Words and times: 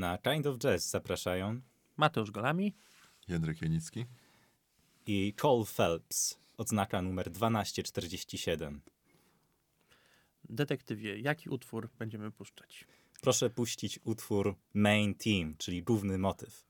Na 0.00 0.18
Kind 0.18 0.46
of 0.46 0.58
Jazz 0.58 0.90
zapraszają 0.90 1.60
Mateusz 1.96 2.30
Golami 2.30 2.74
Jędrek 3.28 3.62
Janicki 3.62 4.06
i 5.06 5.34
Cole 5.36 5.64
Phelps, 5.64 6.38
odznaka 6.56 7.02
numer 7.02 7.30
1247. 7.30 8.80
Detektywie, 10.44 11.18
jaki 11.18 11.50
utwór 11.50 11.90
będziemy 11.98 12.30
puszczać? 12.30 12.84
Proszę 13.22 13.50
puścić 13.50 14.00
utwór 14.04 14.56
Main 14.74 15.14
Theme, 15.14 15.54
czyli 15.58 15.82
główny 15.82 16.18
motyw. 16.18 16.69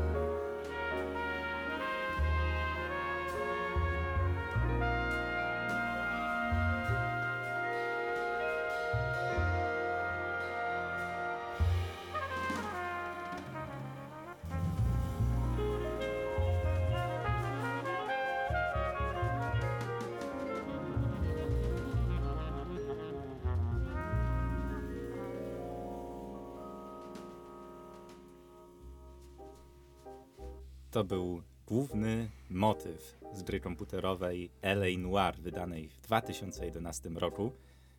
To 30.91 31.03
był 31.03 31.41
główny 31.67 32.29
motyw 32.49 33.17
z 33.33 33.43
gry 33.43 33.59
komputerowej 33.59 34.51
LA 34.61 34.97
Noir, 34.97 35.35
wydanej 35.35 35.89
w 35.89 36.01
2011 36.01 37.09
roku. 37.09 37.51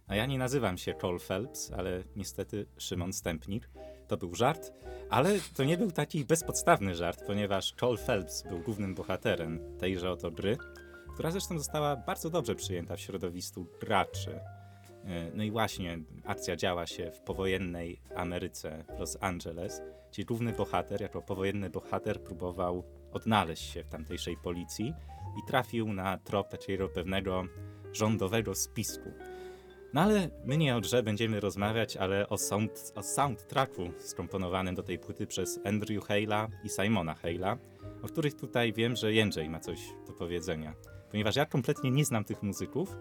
A 0.06 0.14
ja 0.14 0.26
nie 0.26 0.38
nazywam 0.38 0.78
się 0.78 0.94
Cole 0.94 1.18
Phelps, 1.18 1.72
ale 1.72 2.02
niestety 2.16 2.66
Szymon 2.78 3.12
Stępnik. 3.12 3.70
To 4.08 4.16
był 4.16 4.34
żart, 4.34 4.72
ale 5.10 5.30
to 5.56 5.64
nie 5.64 5.78
był 5.78 5.90
taki 5.90 6.24
bezpodstawny 6.24 6.94
żart, 6.94 7.22
ponieważ 7.26 7.72
Cole 7.72 7.98
Phelps 7.98 8.42
był 8.42 8.58
głównym 8.58 8.94
bohaterem 8.94 9.78
tejże 9.78 10.10
oto 10.10 10.30
gry, 10.30 10.56
która 11.14 11.30
zresztą 11.30 11.58
została 11.58 11.96
bardzo 11.96 12.30
dobrze 12.30 12.54
przyjęta 12.54 12.96
w 12.96 13.00
środowisku 13.00 13.66
graczy. 13.80 14.40
E, 15.04 15.30
no 15.34 15.42
i 15.44 15.50
właśnie 15.50 15.98
akcja 16.24 16.56
działa 16.56 16.86
się 16.86 17.10
w 17.10 17.20
powojennej 17.20 18.00
Ameryce, 18.16 18.84
w 18.96 19.00
Los 19.00 19.18
Angeles, 19.20 19.82
gdzie 20.12 20.24
główny 20.24 20.52
bohater, 20.52 21.00
jako 21.00 21.22
powojenny 21.22 21.70
bohater, 21.70 22.22
próbował 22.22 22.84
odnaleźć 23.12 23.72
się 23.72 23.84
w 23.84 23.88
tamtejszej 23.88 24.36
policji 24.36 24.94
i 25.38 25.46
trafił 25.46 25.92
na 25.92 26.18
trop 26.18 26.48
takiego 26.48 26.88
pewnego 26.88 27.44
rządowego 27.92 28.54
spisku. 28.54 29.12
No 29.94 30.00
ale 30.00 30.30
my 30.44 30.56
nie 30.56 30.76
o 30.76 30.80
grze 30.80 31.02
będziemy 31.02 31.40
rozmawiać, 31.40 31.96
ale 31.96 32.28
o, 32.28 32.38
sound, 32.38 32.92
o 32.94 33.02
soundtracku 33.02 33.82
skomponowanym 33.98 34.74
do 34.74 34.82
tej 34.82 34.98
płyty 34.98 35.26
przez 35.26 35.60
Andrew 35.64 36.04
Hale'a 36.04 36.48
i 36.64 36.68
Simona 36.68 37.14
Hale'a, 37.14 37.56
o 38.02 38.06
których 38.06 38.34
tutaj 38.34 38.72
wiem, 38.72 38.96
że 38.96 39.12
Jędrzej 39.12 39.50
ma 39.50 39.60
coś 39.60 39.80
do 40.06 40.12
powiedzenia. 40.12 40.74
Ponieważ 41.10 41.36
ja 41.36 41.46
kompletnie 41.46 41.90
nie 41.90 42.04
znam 42.04 42.24
tych 42.24 42.42
muzyków, 42.42 42.96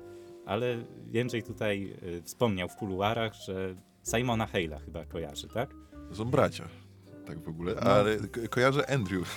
ale 0.46 0.84
Jędrzej 1.12 1.44
tutaj 1.44 1.98
y, 2.04 2.22
wspomniał 2.24 2.70
w 2.70 2.76
kuluarach, 2.76 3.34
że 3.34 3.76
Simona 4.04 4.46
Hale'a 4.46 4.86
chyba 4.86 5.06
kojarzy, 5.06 5.48
tak? 5.48 5.70
To 6.10 6.16
są 6.16 6.26
bracia, 6.26 6.68
tak 7.26 7.40
w 7.40 7.48
ogóle, 7.48 7.76
no. 7.76 7.82
ale 7.82 8.18
ko 8.18 8.40
kojarzę 8.50 8.90
Andrew. 8.90 9.28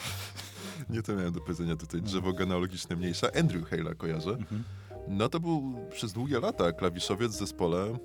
nie 0.90 1.02
to 1.02 1.16
miałem 1.16 1.32
do 1.32 1.40
powiedzenia 1.40 1.76
tutaj, 1.76 2.02
drzewo 2.02 2.32
genealogiczne 2.32 2.96
mniejsza. 2.96 3.26
Andrew 3.40 3.70
Hale'a 3.70 3.94
kojarzę. 3.94 4.30
Mhm. 4.30 4.64
No 5.08 5.28
to 5.28 5.40
był 5.40 5.74
przez 5.90 6.12
długie 6.12 6.40
lata 6.40 6.72
klawiszowiec 6.72 7.32
w 7.32 7.38
zespole 7.38 7.98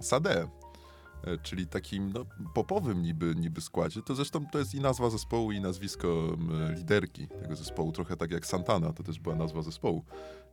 Sade. 0.00 0.48
E, 1.24 1.38
czyli 1.38 1.66
takim 1.66 2.12
no, 2.12 2.24
popowym 2.54 3.02
niby, 3.02 3.34
niby 3.34 3.60
składzie. 3.60 4.02
To 4.02 4.14
zresztą 4.14 4.46
to 4.46 4.58
jest 4.58 4.74
i 4.74 4.80
nazwa 4.80 5.10
zespołu, 5.10 5.52
i 5.52 5.60
nazwisko 5.60 6.36
liderki 6.76 7.28
tego 7.28 7.56
zespołu, 7.56 7.92
trochę 7.92 8.16
tak 8.16 8.30
jak 8.30 8.46
Santana, 8.46 8.92
to 8.92 9.02
też 9.02 9.18
była 9.18 9.34
nazwa 9.34 9.62
zespołu. 9.62 10.04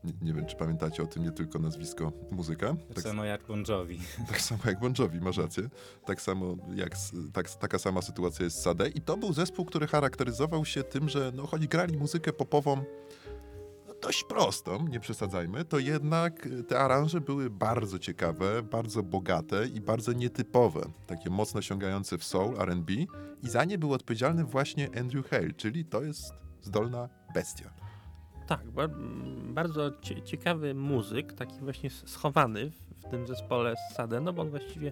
Nie, 0.04 0.13
nie 0.21 0.33
wiem, 0.33 0.45
czy 0.45 0.56
pamiętacie 0.56 1.04
o 1.04 1.07
tym, 1.07 1.24
nie 1.24 1.31
tylko 1.31 1.60
nazwisko 1.60 2.12
muzyka. 2.31 2.68
Tak, 2.68 2.95
tak 2.95 3.04
samo 3.04 3.24
jak 3.24 3.48
Bon 3.48 3.63
Jovi. 3.68 4.00
Tak 4.27 4.42
samo 4.42 4.60
jak 4.65 4.80
Bon 4.80 4.94
Jovi, 5.00 5.21
masz 5.21 5.38
rację. 5.38 5.69
Tak 6.06 6.21
samo 6.21 6.56
jak, 6.75 6.95
tak, 7.33 7.50
taka 7.50 7.80
sama 7.80 8.01
sytuacja 8.01 8.45
jest 8.45 8.57
z 8.57 8.62
Sade. 8.62 8.89
I 8.89 9.01
to 9.01 9.18
był 9.18 9.33
zespół, 9.33 9.65
który 9.65 9.88
charakteryzował 9.88 10.65
się 10.65 10.83
tym, 10.83 11.10
że 11.10 11.31
no, 11.36 11.48
choć 11.48 11.68
grali 11.68 11.98
muzykę 11.98 12.33
popową, 12.33 12.83
dość 14.03 14.23
prostą, 14.23 14.88
nie 14.88 15.00
przesadzajmy, 15.00 15.65
to 15.65 15.79
jednak 15.79 16.50
te 16.67 16.79
aranże 16.79 17.21
były 17.21 17.50
bardzo 17.50 18.00
ciekawe, 18.00 18.63
bardzo 18.63 19.03
bogate 19.03 19.67
i 19.67 19.81
bardzo 19.81 20.13
nietypowe. 20.13 20.81
Takie 21.07 21.29
mocno 21.29 21.61
sięgające 21.61 22.17
w 22.17 22.23
soul, 22.23 22.55
R&B 22.59 22.94
i 23.44 23.50
za 23.50 23.65
nie 23.65 23.77
był 23.77 23.94
odpowiedzialny 23.94 24.44
właśnie 24.44 24.89
Andrew 25.00 25.29
Hale, 25.29 25.51
czyli 25.51 25.85
to 25.85 26.03
jest 26.03 26.33
zdolna 26.61 27.09
bestia. 27.33 27.73
Tak, 28.47 28.71
ba 28.71 28.88
bardzo 29.44 29.91
cie 30.01 30.21
ciekawy 30.21 30.73
muzyk, 30.73 31.33
taki 31.33 31.59
właśnie 31.59 31.89
schowany 31.89 32.71
w, 32.71 33.09
tym 33.11 33.27
zespole 33.27 33.75
Sade, 33.94 34.21
no 34.21 34.33
bo 34.33 34.41
on 34.41 34.50
właściwie 34.50 34.91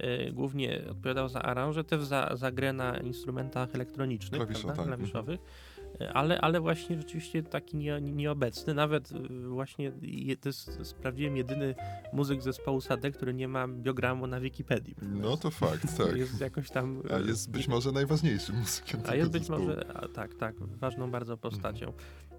y, 0.00 0.32
głównie 0.32 0.84
odpowiadał 0.90 1.28
za 1.28 1.42
aranże, 1.42 1.84
też 1.84 2.04
za, 2.04 2.36
za 2.36 2.50
grę 2.50 2.72
na 2.72 2.96
instrumentach 2.96 3.74
elektronicznych, 3.74 4.40
Klawisza, 4.40 4.64
prawda? 4.64 4.82
tak. 4.82 4.94
klawiszowych, 4.94 5.40
y, 5.75 5.75
ale, 6.14 6.40
ale 6.40 6.60
właśnie 6.60 6.96
rzeczywiście 6.96 7.42
taki 7.42 7.76
nie, 7.76 8.00
nieobecny, 8.00 8.74
nawet 8.74 9.12
y, 9.12 9.48
właśnie 9.48 9.92
je, 10.02 10.36
to 10.36 10.48
jest, 10.48 10.78
sprawdziłem 10.82 11.36
jedyny 11.36 11.74
muzyk 12.12 12.42
zespołu 12.42 12.80
Sade, 12.80 13.10
który 13.10 13.34
nie 13.34 13.48
ma 13.48 13.68
biogramu 13.68 14.26
na 14.26 14.40
Wikipedii. 14.40 14.96
No 15.02 15.36
to 15.36 15.50
fakt, 15.50 15.96
tak. 15.98 16.16
Jest 16.16 16.40
jakoś 16.40 16.70
tam... 16.70 17.02
A 17.10 17.18
jest 17.18 17.50
być 17.50 17.68
może 17.68 17.92
najważniejszym 17.92 18.56
muzykiem 18.56 19.00
A 19.06 19.14
jest 19.14 19.30
być 19.30 19.42
zespołu. 19.42 19.66
może, 19.66 19.86
a, 19.94 20.08
tak, 20.08 20.34
tak, 20.34 20.54
ważną 20.60 21.10
bardzo 21.10 21.36
postacią. 21.36 21.92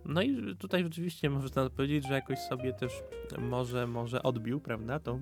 No 0.05 0.21
i 0.21 0.55
tutaj 0.55 0.83
rzeczywiście 0.83 1.29
można 1.29 1.69
powiedzieć, 1.69 2.07
że 2.07 2.13
jakoś 2.13 2.39
sobie 2.39 2.73
też 2.73 2.91
może, 3.39 3.87
może 3.87 4.23
odbił, 4.23 4.59
prawda, 4.59 4.99
tą, 4.99 5.21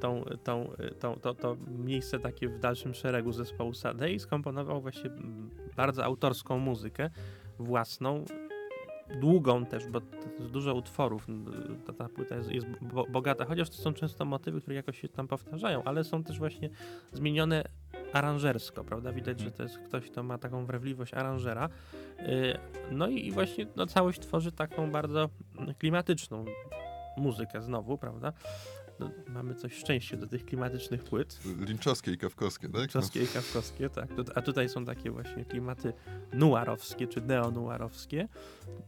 tą, 0.00 0.24
tą, 0.44 0.70
tą, 1.00 1.16
to, 1.16 1.34
to 1.34 1.56
miejsce 1.78 2.18
takie 2.18 2.48
w 2.48 2.58
dalszym 2.58 2.94
szeregu 2.94 3.32
zespołu 3.32 3.74
Sade 3.74 4.12
i 4.12 4.20
skomponował 4.20 4.80
właśnie 4.80 5.10
mm, 5.10 5.50
bardzo 5.76 6.04
autorską 6.04 6.58
muzykę, 6.58 7.10
własną, 7.58 8.24
długą 9.20 9.66
też, 9.66 9.86
bo 9.86 10.00
jest 10.38 10.52
dużo 10.52 10.74
utworów, 10.74 11.26
ta, 11.86 11.92
ta 11.92 12.08
płyta 12.08 12.36
jest, 12.36 12.50
jest 12.50 12.66
bo, 12.80 13.06
bogata, 13.06 13.44
chociaż 13.44 13.70
to 13.70 13.76
są 13.76 13.92
często 13.92 14.24
motywy, 14.24 14.60
które 14.60 14.76
jakoś 14.76 15.00
się 15.00 15.08
tam 15.08 15.28
powtarzają, 15.28 15.84
ale 15.84 16.04
są 16.04 16.24
też 16.24 16.38
właśnie 16.38 16.70
zmienione 17.12 17.64
aranżersko, 18.12 18.84
prawda? 18.84 19.12
Widać, 19.12 19.40
że 19.40 19.50
to 19.50 19.62
jest 19.62 19.78
ktoś, 19.78 20.10
kto 20.10 20.22
ma 20.22 20.38
taką 20.38 20.66
wrażliwość 20.66 21.14
aranżera. 21.14 21.68
Yy, 22.18 22.58
No 22.90 23.08
i 23.08 23.32
właśnie 23.32 23.66
no, 23.76 23.86
całość 23.86 24.20
tworzy 24.20 24.52
taką 24.52 24.90
bardzo 24.90 25.28
klimatyczną 25.78 26.44
muzykę 27.16 27.62
znowu, 27.62 27.98
prawda? 27.98 28.32
No, 29.00 29.10
mamy 29.28 29.54
coś 29.54 29.74
szczęście 29.74 30.16
do 30.16 30.26
tych 30.26 30.44
klimatycznych 30.44 31.04
płyt. 31.04 31.40
Linczowskie 31.60 32.12
i 32.12 32.18
kawkowskie, 32.18 32.68
tak? 32.68 32.90
Czoskie 32.90 33.22
i 33.22 33.26
kawkowskie, 33.26 33.90
tak. 33.90 34.08
A 34.34 34.42
tutaj 34.42 34.68
są 34.68 34.84
takie 34.84 35.10
właśnie 35.10 35.44
klimaty 35.44 35.92
nuarowskie 36.32 37.06
czy 37.06 37.20
neonuarowskie. 37.20 38.28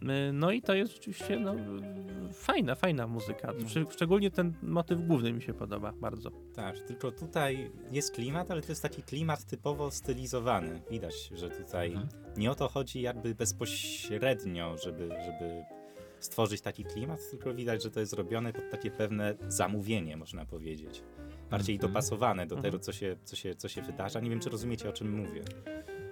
Yy, 0.03 0.09
No 0.33 0.51
i 0.51 0.63
to 0.63 0.75
jest 0.75 0.93
rzeczywiście 0.95 1.41
no, 1.41 1.55
fajna, 2.33 2.75
fajna 2.75 3.07
muzyka. 3.07 3.49
Szcz- 3.53 3.93
Szczególnie 3.93 4.31
ten 4.31 4.53
motyw 4.63 5.07
główny 5.07 5.33
mi 5.33 5.43
się 5.43 5.55
podoba 5.55 5.93
bardzo. 5.93 6.31
Tak, 6.55 6.79
tylko 6.81 7.13
tutaj 7.13 7.71
jest 7.93 8.15
klimat, 8.15 8.51
ale 8.51 8.63
to 8.63 8.69
jest 8.69 8.83
taki 8.83 9.03
klimat 9.03 9.45
typowo 9.45 9.91
stylizowany. 9.91 10.83
Widać, 10.91 11.31
że 11.35 11.51
tutaj 11.51 11.93
Mhm. 11.93 12.09
nie 12.37 12.51
o 12.51 12.55
to 12.55 12.69
chodzi 12.69 13.01
jakby 13.01 13.35
bezpośrednio, 13.35 14.77
żeby, 14.85 15.09
żeby 15.09 15.65
stworzyć 16.27 16.61
taki 16.61 16.85
klimat, 16.85 17.31
tylko 17.31 17.55
widać, 17.55 17.83
że 17.83 17.91
to 17.91 18.01
jest 18.01 18.13
robione 18.13 18.53
pod 18.53 18.71
takie 18.71 18.91
pewne 18.91 19.35
zamówienie, 19.49 20.17
można 20.17 20.45
powiedzieć. 20.45 21.03
Bardziej 21.51 21.75
Mhm. 21.77 21.93
dopasowane 21.93 22.47
do 22.47 22.57
Mhm. 22.57 22.63
tego, 22.73 22.85
co 22.85 22.93
się, 22.93 23.17
co, 23.25 23.37
się, 23.37 23.55
co 23.55 23.69
się 23.69 23.83
wydarza. 23.83 24.21
Nie 24.21 24.31
wiem, 24.31 24.41
czy 24.41 24.51
rozumiecie, 24.51 24.89
o 24.89 24.93
czym 24.93 25.13
mówię. 25.17 25.43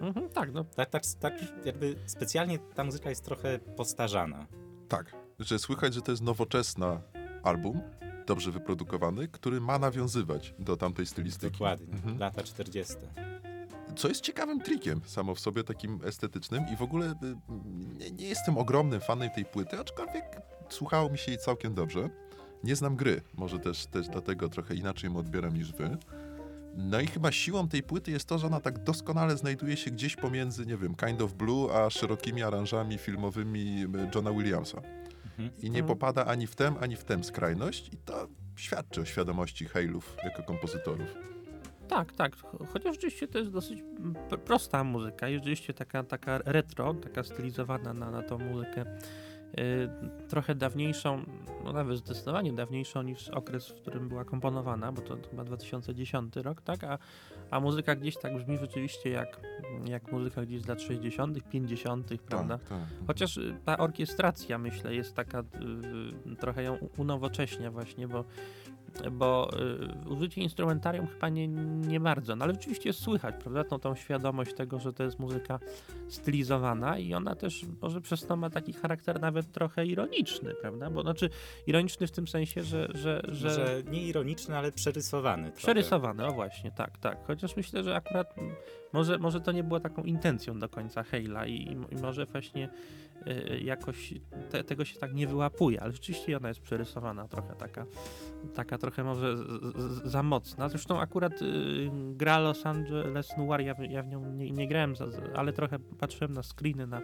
Mhm, 0.01 0.29
tak, 0.29 0.53
no 0.53 0.65
Tak, 0.65 0.91
tak, 0.91 1.03
tak 1.21 1.33
jakby 1.65 1.95
specjalnie 2.07 2.59
ta 2.59 2.85
muzyka 2.85 3.11
jest 3.11 3.25
trochę 3.25 3.59
postarzana. 3.59 4.47
Tak, 4.89 5.17
że 5.39 5.59
słychać, 5.59 5.95
że 5.95 6.01
to 6.03 6.11
jest 6.11 6.23
nowoczesny 6.23 6.87
album, 7.43 7.81
dobrze 8.27 8.51
wyprodukowany, 8.51 9.29
który 9.29 9.61
ma 9.61 9.79
nawiązywać 9.79 10.55
do 10.59 10.77
tamtej 10.77 11.07
stylistyki. 11.07 11.53
Dokładnie, 11.53 11.93
Mhm. 11.93 12.19
lata 12.19 12.43
40. 12.43 12.95
Co 13.97 14.09
jest 14.09 14.21
ciekawym 14.21 14.61
trikiem 14.61 15.01
samo 15.07 15.35
w 15.35 15.41
sobie, 15.41 15.65
takim 15.65 16.01
estetycznym 16.05 16.65
i 16.73 16.77
w 16.77 16.83
ogóle 16.83 17.11
y, 17.11 17.15
nie, 17.99 18.11
nie 18.11 18.27
jestem 18.27 18.59
ogromnym 18.59 19.01
fanem 19.01 19.31
tej 19.31 19.45
płyty, 19.45 19.79
aczkolwiek 19.79 20.25
słuchało 20.69 21.11
mi 21.11 21.19
się 21.19 21.31
jej 21.33 21.41
całkiem 21.41 21.75
dobrze. 21.75 22.11
Nie 22.65 22.77
znam 22.77 22.97
gry, 22.97 23.21
może 23.35 23.59
też, 23.59 23.87
też 23.87 24.09
dlatego 24.09 24.49
trochę 24.49 24.75
inaczej 24.75 25.11
ją 25.11 25.17
odbieram 25.17 25.57
niż 25.57 25.73
wy. 25.73 25.97
No 26.77 27.01
i 27.01 27.07
chyba 27.07 27.33
siłą 27.33 27.69
tej 27.69 27.83
płyty 27.83 28.11
jest 28.11 28.29
to, 28.29 28.39
że 28.39 28.47
ona 28.47 28.61
tak 28.61 28.83
doskonale 28.83 29.37
znajduje 29.37 29.77
się 29.77 29.91
gdzieś 29.91 30.17
pomiędzy, 30.17 30.67
nie 30.67 30.77
wiem, 30.77 30.95
Kind 30.95 31.23
of 31.23 31.33
Blue, 31.33 31.75
a 31.75 31.91
szerokimi 31.91 32.43
aranżami 32.43 32.99
filmowymi 32.99 33.85
y, 33.85 34.11
Johna 34.15 34.33
Williamsa. 34.33 34.79
Mhm. 35.25 35.51
I 35.59 35.71
nie 35.71 35.81
Mhm. 35.81 35.87
popada 35.87 36.25
ani 36.25 36.47
w 36.47 36.55
tę, 36.57 36.75
ani 36.81 36.97
w 36.97 37.05
tę 37.05 37.25
skrajność 37.25 37.89
i 37.93 37.97
to 37.97 38.29
świadczy 38.57 39.01
o 39.01 39.05
świadomości 39.05 39.67
Hale'ów 39.69 40.03
jako 40.25 40.43
kompozytorów. 40.43 41.34
Tak, 41.89 42.13
tak. 42.13 42.37
Cho- 42.37 42.67
Chociaż 42.73 42.93
rzeczywiście 42.95 43.29
to 43.29 43.39
jest 43.39 43.51
dosyć 43.51 43.83
prosta 44.45 44.85
muzyka 44.85 45.29
i 45.29 45.35
rzeczywiście 45.35 45.75
taka, 45.75 46.03
taka 46.05 46.39
retro, 46.39 46.95
taka 46.95 47.23
stylizowana 47.23 47.95
na, 47.95 48.11
na 48.11 48.23
tą 48.23 48.39
muzykę. 48.39 48.85
y, 49.59 49.89
trochę 50.29 50.55
dawniejszą, 50.55 51.25
no 51.65 51.73
nawet 51.73 51.99
zdecydowanie 51.99 52.53
dawniejszą 52.53 53.03
niż 53.03 53.29
okres, 53.29 53.69
w 53.69 53.75
którym 53.75 54.09
była 54.09 54.25
komponowana, 54.25 54.93
bo 54.93 55.03
to 55.03 55.17
chyba 55.31 55.45
2010 55.45 56.37
rok, 56.37 56.63
tak? 56.63 56.85
A, 56.85 56.99
a 57.51 57.61
muzyka 57.61 57.95
gdzieś 57.95 58.17
tak 58.17 58.37
brzmi 58.37 58.59
rzeczywiście 58.59 59.11
jak, 59.11 59.41
jak 59.85 60.13
muzyka 60.13 60.43
gdzieś 60.43 60.61
z 60.63 60.67
lat 60.69 60.83
60., 60.83 61.49
50., 61.51 62.09
prawda? 62.27 62.59
Tak, 62.59 62.69
tak. 62.69 62.79
Chociaż 63.07 63.37
y, 63.37 63.57
ta 63.65 63.79
orkiestracja, 63.79 64.59
myślę, 64.59 64.95
jest 64.95 65.15
taka, 65.15 65.41
y, 66.33 66.37
trochę 66.37 66.63
ją 66.63 66.79
unowocześnia 66.97 67.71
właśnie, 67.71 68.09
bo, 68.09 68.25
bo 69.13 69.51
y, 70.07 70.09
użycie 70.09 70.41
instrumentarium 70.41 71.07
chyba 71.07 71.29
nie, 71.29 71.49
nie 71.49 72.01
bardzo, 72.01 72.37
no 72.37 72.45
ale 72.45 72.55
rzeczywiście 72.55 72.93
słychać, 72.93 73.35
prawda, 73.41 73.65
tą, 73.65 73.79
tą 73.79 73.95
świadomość 73.95 74.55
tego, 74.55 74.79
że 74.79 74.93
to 74.93 75.03
jest 75.03 75.19
muzyka 75.19 75.59
stylizowana 76.09 76.99
i 76.99 77.15
ona 77.15 77.35
też 77.35 77.67
może 77.83 78.01
przez 78.01 78.27
to 78.27 78.37
ma 78.37 78.51
taki 78.51 78.73
charakter 78.73 79.21
nawet 79.21 79.53
trochę 79.53 79.87
ironiczny, 79.87 80.55
prawda, 80.61 80.91
bo 80.91 81.03
znaczy 81.03 81.31
ironiczny 81.67 82.07
w 82.07 82.11
tym 82.11 82.29
sensie, 82.29 82.63
że... 82.63 82.89
że, 82.95 83.23
że... 83.29 83.51
Że 83.51 83.83
nie 83.91 84.03
ironiczny, 84.03 84.57
ale 84.57 84.73
przerysowany. 84.73 85.43
trochę. 85.43 85.59
Przerysowany, 85.59 86.27
o 86.27 86.33
właśnie, 86.33 86.71
tak, 86.71 86.99
tak. 86.99 87.27
Chociaż 87.27 87.57
myślę, 87.57 87.83
że 87.83 87.97
akurat 87.97 88.39
mm, 88.39 88.55
może, 88.93 89.19
może 89.19 89.41
to 89.41 89.53
nie 89.53 89.65
było 89.65 89.81
taką 89.81 90.03
intencją 90.03 90.59
do 90.59 90.69
końca 90.69 91.03
Hale'a 91.03 91.49
i, 91.49 91.73
i 91.93 91.97
może 91.97 92.27
właśnie 92.27 92.69
jakoś 93.63 94.15
te, 94.51 94.65
tego 94.65 94.85
się 94.85 94.99
tak 94.99 95.15
nie 95.15 95.27
wyłapuje, 95.27 95.81
ale 95.83 95.93
rzeczywiście 95.93 96.37
ona 96.37 96.49
jest 96.49 96.61
przerysowana 96.61 97.29
trochę 97.29 97.55
taka, 97.55 97.87
taka 98.55 98.79
trochę 98.79 99.05
może 99.05 99.37
z, 99.37 99.41
z, 99.77 100.03
za 100.05 100.23
mocna. 100.23 100.69
Zresztą 100.69 101.01
akurat 101.01 101.43
y, 101.43 101.91
gra 102.13 102.39
Los 102.39 102.67
Angeles 102.67 103.37
Noir, 103.37 103.61
ja, 103.61 103.75
ja 103.91 104.03
w 104.03 104.09
nią 104.09 104.33
nie, 104.33 104.51
nie 104.51 104.69
grałem, 104.69 104.97
za- 104.97 105.07
ale 105.35 105.53
trochę 105.53 105.79
patrzyłem 105.79 106.33
na 106.33 106.43
screeny, 106.43 106.87
na 106.87 107.01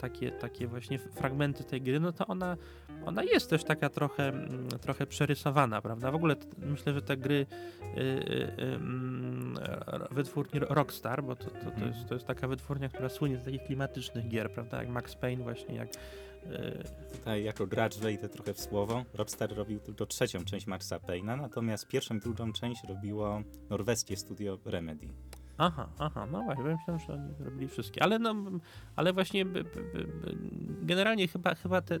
takie, 0.00 0.30
takie 0.30 0.66
właśnie 0.66 0.98
fragmenty 0.98 1.64
tej 1.64 1.82
gry, 1.82 2.00
no 2.00 2.12
to 2.12 2.26
ona, 2.26 2.56
ona 3.06 3.22
jest 3.22 3.50
też 3.50 3.64
taka 3.64 3.88
trochę, 3.88 4.28
mm, 4.28 4.68
trochę 4.68 5.06
przerysowana, 5.06 5.82
prawda? 5.82 6.10
W 6.10 6.14
ogóle 6.14 6.36
myślę, 6.58 6.92
że 6.94 7.02
te 7.02 7.16
gry 7.16 7.46
y, 7.96 8.00
y, 8.00 8.02
y, 8.02 8.78
r- 9.92 10.08
wytwórni 10.10 10.60
Rockstar, 10.60 11.24
bo 11.24 11.36
to, 11.36 11.44
to, 11.44 11.70
to, 11.70 11.86
jest, 11.86 12.08
to 12.08 12.14
jest 12.14 12.26
taka 12.26 12.48
wytwórnia, 12.48 12.88
która 12.88 13.08
słynie 13.08 13.38
z 13.38 13.44
takich 13.44 13.62
klimatycznych 13.62 14.28
gier, 14.28 14.50
prawda? 14.52 14.78
Jak 14.78 14.88
Max 14.88 15.14
Payne 15.14 15.42
właśnie, 15.42 15.74
jak 15.74 15.88
y, 15.88 17.08
Tutaj 17.12 17.44
jako 17.44 17.66
gracz 17.66 17.98
wejdę 17.98 18.28
trochę 18.28 18.54
w 18.54 18.60
słowo. 18.60 19.04
Rockstar 19.14 19.54
robił 19.54 19.80
tylko 19.80 20.06
trzecią 20.06 20.44
część 20.44 20.66
Maxa 20.66 20.96
Payne'a, 20.98 21.40
natomiast 21.40 21.88
pierwszą 21.88 22.16
i 22.16 22.20
drugą 22.20 22.52
część 22.52 22.84
robiło 22.88 23.42
norweskie 23.70 24.16
studio 24.16 24.58
Remedy. 24.64 25.08
Aha, 25.58 25.88
aha, 25.98 26.26
no 26.32 26.42
właśnie, 26.42 26.64
ja 26.64 26.76
myślałem, 26.76 27.00
że 27.06 27.12
oni 27.12 27.34
robili 27.44 27.68
wszystkie, 27.68 28.02
ale 28.02 28.18
no, 28.18 28.34
ale 28.96 29.12
właśnie 29.12 29.44
b, 29.44 29.64
b, 29.64 29.70
b, 29.70 30.00
generalnie 30.82 31.28
chyba, 31.28 31.54
chyba 31.54 31.80
te, 31.82 32.00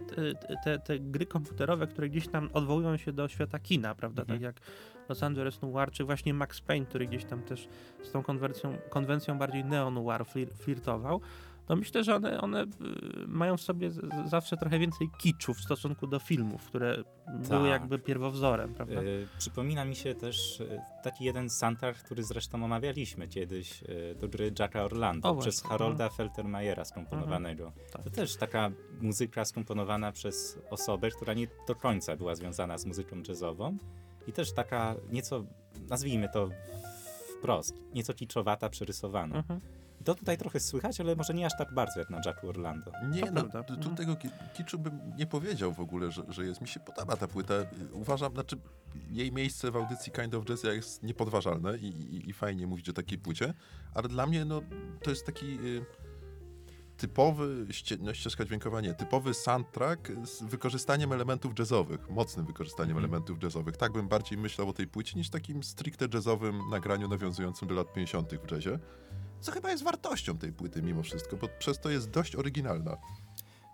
te, 0.64 0.78
te, 0.78 0.98
gry 0.98 1.26
komputerowe, 1.26 1.86
które 1.86 2.08
gdzieś 2.08 2.28
tam 2.28 2.48
odwołują 2.52 2.96
się 2.96 3.12
do 3.12 3.28
świata 3.28 3.58
kina, 3.58 3.94
prawda, 3.94 4.22
Mhm. 4.22 4.38
tak 4.38 4.42
jak 4.42 4.60
Los 5.08 5.22
Angeles 5.22 5.62
Noir, 5.62 5.90
czy 5.90 6.04
właśnie 6.04 6.34
Max 6.34 6.60
Payne, 6.60 6.86
który 6.86 7.06
gdzieś 7.06 7.24
tam 7.24 7.42
też 7.42 7.68
z 8.02 8.10
tą 8.12 8.22
konwencją, 8.22 8.76
konwencją 8.90 9.38
bardziej 9.38 9.64
neo-noir 9.64 10.24
flir, 10.26 10.48
flirtował, 10.54 11.20
no 11.68 11.76
myślę, 11.76 12.04
że 12.04 12.14
one, 12.16 12.40
one 12.40 12.62
y, 12.62 12.66
mają 13.26 13.56
w 13.56 13.60
sobie 13.60 13.90
zawsze 14.26 14.56
trochę 14.56 14.78
więcej 14.78 15.08
kiczu 15.18 15.54
w 15.54 15.60
stosunku 15.60 16.06
do 16.06 16.18
filmów, 16.18 16.66
które 16.66 17.04
były 17.26 17.48
Tak. 17.48 17.80
jakby 17.80 17.98
pierwowzorem, 17.98 18.74
prawda? 18.74 19.00
E, 19.00 19.04
przypomina 19.38 19.84
mi 19.84 19.96
się 19.96 20.14
też 20.14 20.60
e, 20.60 20.82
taki 21.02 21.24
jeden 21.24 21.50
soundtrack, 21.50 22.02
który 22.02 22.22
zresztą 22.24 22.64
omawialiśmy 22.64 23.28
kiedyś 23.28 23.84
do 24.20 24.28
gry 24.28 24.52
Jacka 24.58 24.84
Orlando 24.84 25.28
O, 25.28 25.36
przez 25.36 25.54
właśnie, 25.54 25.70
Harolda 25.70 26.08
Feltermajera 26.08 26.84
skomponowanego. 26.84 27.72
Tak. 27.92 28.02
To 28.02 28.10
też 28.10 28.36
taka 28.36 28.70
muzyka 29.00 29.44
skomponowana 29.44 30.12
przez 30.12 30.58
osobę, 30.70 31.10
która 31.10 31.34
nie 31.34 31.46
do 31.68 31.74
końca 31.74 32.16
była 32.16 32.34
związana 32.34 32.78
z 32.78 32.86
muzyką 32.86 33.16
jazzową 33.28 33.76
i 34.26 34.32
też 34.32 34.52
taka 34.52 34.94
nieco, 35.10 35.44
nazwijmy 35.88 36.28
to 36.32 36.48
wprost, 37.38 37.74
nieco 37.94 38.14
kiczowata, 38.14 38.68
przerysowana. 38.68 39.36
Mhm. 39.36 39.60
To 40.08 40.14
tutaj 40.14 40.38
trochę 40.38 40.60
słychać, 40.60 41.00
ale 41.00 41.16
może 41.16 41.34
nie 41.34 41.46
aż 41.46 41.52
tak 41.58 41.74
bardzo 41.74 42.00
jak 42.00 42.10
na 42.10 42.20
Jacku 42.26 42.48
Orlando. 42.48 42.92
Nie, 43.10 43.30
no, 43.30 43.42
tu 43.42 43.74
Mhm. 43.74 43.96
tego 43.96 44.16
ki- 44.16 44.28
kiczu 44.56 44.78
bym 44.78 45.00
nie 45.16 45.26
powiedział 45.26 45.72
w 45.72 45.80
ogóle, 45.80 46.10
że, 46.10 46.22
że 46.28 46.44
jest. 46.44 46.60
Mi 46.60 46.68
się 46.68 46.80
podoba 46.80 47.16
ta 47.16 47.28
płyta. 47.28 47.54
Uważam, 47.92 48.32
znaczy 48.32 48.56
jej 49.10 49.32
miejsce 49.32 49.70
w 49.70 49.76
audycji 49.76 50.12
Kind 50.12 50.34
of 50.34 50.44
Jazz 50.44 50.62
jest 50.64 51.02
niepodważalne 51.02 51.78
i, 51.78 51.86
i, 51.86 52.28
i 52.30 52.32
fajnie 52.32 52.66
mówić 52.66 52.88
o 52.88 52.92
takiej 52.92 53.18
płycie, 53.18 53.54
ale 53.94 54.08
dla 54.08 54.26
mnie 54.26 54.44
no, 54.44 54.62
to 55.02 55.10
jest 55.10 55.26
taki 55.26 55.46
y, 55.46 55.84
typowy, 56.96 57.66
ście, 57.70 57.96
no, 58.00 58.14
ścieżka 58.14 58.44
dźwiękowa 58.44 58.80
nie, 58.80 58.94
typowy 58.94 59.34
soundtrack 59.34 60.12
z 60.24 60.42
wykorzystaniem 60.42 61.12
elementów 61.12 61.58
jazzowych, 61.58 62.10
mocnym 62.10 62.46
wykorzystaniem 62.46 62.90
Mhm. 62.96 63.04
elementów 63.04 63.42
jazzowych. 63.42 63.76
Tak 63.76 63.92
bym 63.92 64.08
bardziej 64.08 64.38
myślał 64.38 64.68
o 64.68 64.72
tej 64.72 64.86
płycie 64.86 65.18
niż 65.18 65.30
takim 65.30 65.62
stricte 65.62 66.06
jazzowym 66.14 66.60
nagraniu 66.70 67.08
nawiązującym 67.08 67.68
do 67.68 67.74
lat 67.74 67.92
50. 67.92 68.32
w 68.46 68.50
jazzie. 68.52 68.78
Co 69.40 69.52
chyba 69.52 69.70
jest 69.70 69.84
wartością 69.84 70.38
tej 70.38 70.52
płyty 70.52 70.82
mimo 70.82 71.02
wszystko, 71.02 71.36
bo 71.36 71.48
przez 71.58 71.80
to 71.80 71.90
jest 71.90 72.10
dość 72.10 72.36
oryginalna. 72.36 72.96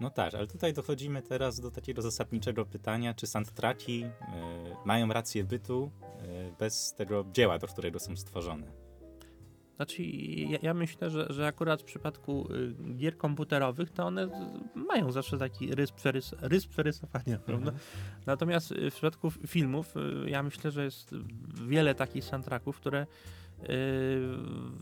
No 0.00 0.10
tak, 0.10 0.34
ale 0.34 0.46
tutaj 0.46 0.72
dochodzimy 0.72 1.22
teraz 1.22 1.60
do 1.60 1.70
takiego 1.70 2.02
zasadniczego 2.02 2.66
pytania, 2.66 3.14
czy 3.14 3.26
soundtracki 3.26 4.04
y, 4.04 4.08
mają 4.84 5.08
rację 5.08 5.44
bytu 5.44 5.90
y, 6.22 6.52
bez 6.58 6.94
tego 6.94 7.24
dzieła, 7.32 7.58
do 7.58 7.66
którego 7.66 7.98
są 7.98 8.16
stworzone. 8.16 8.84
Znaczy, 9.76 10.02
ja, 10.02 10.58
ja 10.62 10.74
myślę, 10.74 11.10
że, 11.10 11.26
że 11.30 11.46
akurat 11.46 11.82
w 11.82 11.84
przypadku 11.84 12.52
y, 12.52 12.94
gier 12.96 13.16
komputerowych, 13.16 13.90
to 13.90 14.06
one 14.06 14.28
mają 14.74 15.12
zawsze 15.12 15.38
taki 15.38 15.74
rys, 15.74 15.92
przerys, 15.92 16.34
rys 16.40 16.66
przerysowania, 16.66 17.38
prawda? 17.46 17.72
Natomiast 18.26 18.74
w 18.74 18.92
przypadku 18.92 19.30
filmów, 19.30 19.94
y, 19.96 20.30
ja 20.30 20.42
myślę, 20.42 20.70
że 20.70 20.84
jest 20.84 21.14
wiele 21.66 21.94
takich 21.94 22.24
soundtracków, 22.24 22.76
które 22.76 23.06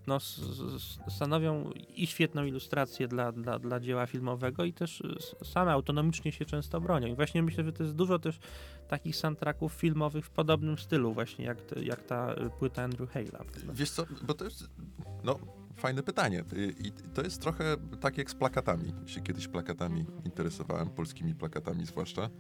no, 0.07 0.17
s- 0.17 0.41
s- 0.77 1.15
stanowią 1.17 1.71
i 1.97 2.07
świetną 2.07 2.45
ilustrację 2.45 3.09
dla, 3.09 3.33
dla, 3.33 3.59
dla 3.59 3.81
dzieła 3.81 4.07
filmowego 4.07 4.65
i 4.65 4.73
też 4.73 5.01
y, 5.01 5.45
same 5.45 5.73
autonomicznie 5.73 6.33
się 6.33 6.45
często 6.45 6.81
bronią. 6.81 7.07
I 7.07 7.15
właśnie 7.15 7.43
myślę, 7.43 7.65
że 7.65 7.73
to 7.73 7.83
jest 7.83 7.95
dużo 7.97 8.19
też 8.19 8.39
takich 8.89 9.17
soundtracków 9.17 9.73
filmowych 9.73 10.27
w 10.27 10.31
podobnym 10.31 10.79
stylu 10.79 11.13
właśnie 11.13 11.45
jak, 11.45 11.63
te, 11.63 11.83
jak 11.85 12.03
ta 12.03 12.35
y, 12.35 12.51
płyta 12.59 12.83
Andrew 12.83 13.15
Hale'a. 13.15 13.45
Wiesz 13.73 13.91
co, 13.91 14.07
bo 14.27 14.35
to 14.35 14.45
jest, 14.45 14.71
no, 15.25 15.39
fajne 15.77 16.03
pytanie. 16.03 16.45
Y, 16.53 16.75
I 16.79 16.93
to 17.15 17.23
jest 17.23 17.41
trochę 17.43 17.77
tak 18.01 18.19
jak 18.19 18.31
z 18.31 18.35
plakatami. 18.35 18.93
Się 19.07 19.21
kiedyś 19.21 19.49
plakatami 19.49 20.05
interesowałem, 20.25 20.91
polskimi 20.91 21.35
plakatami 21.35 21.87
zwłaszcza. 21.87 22.31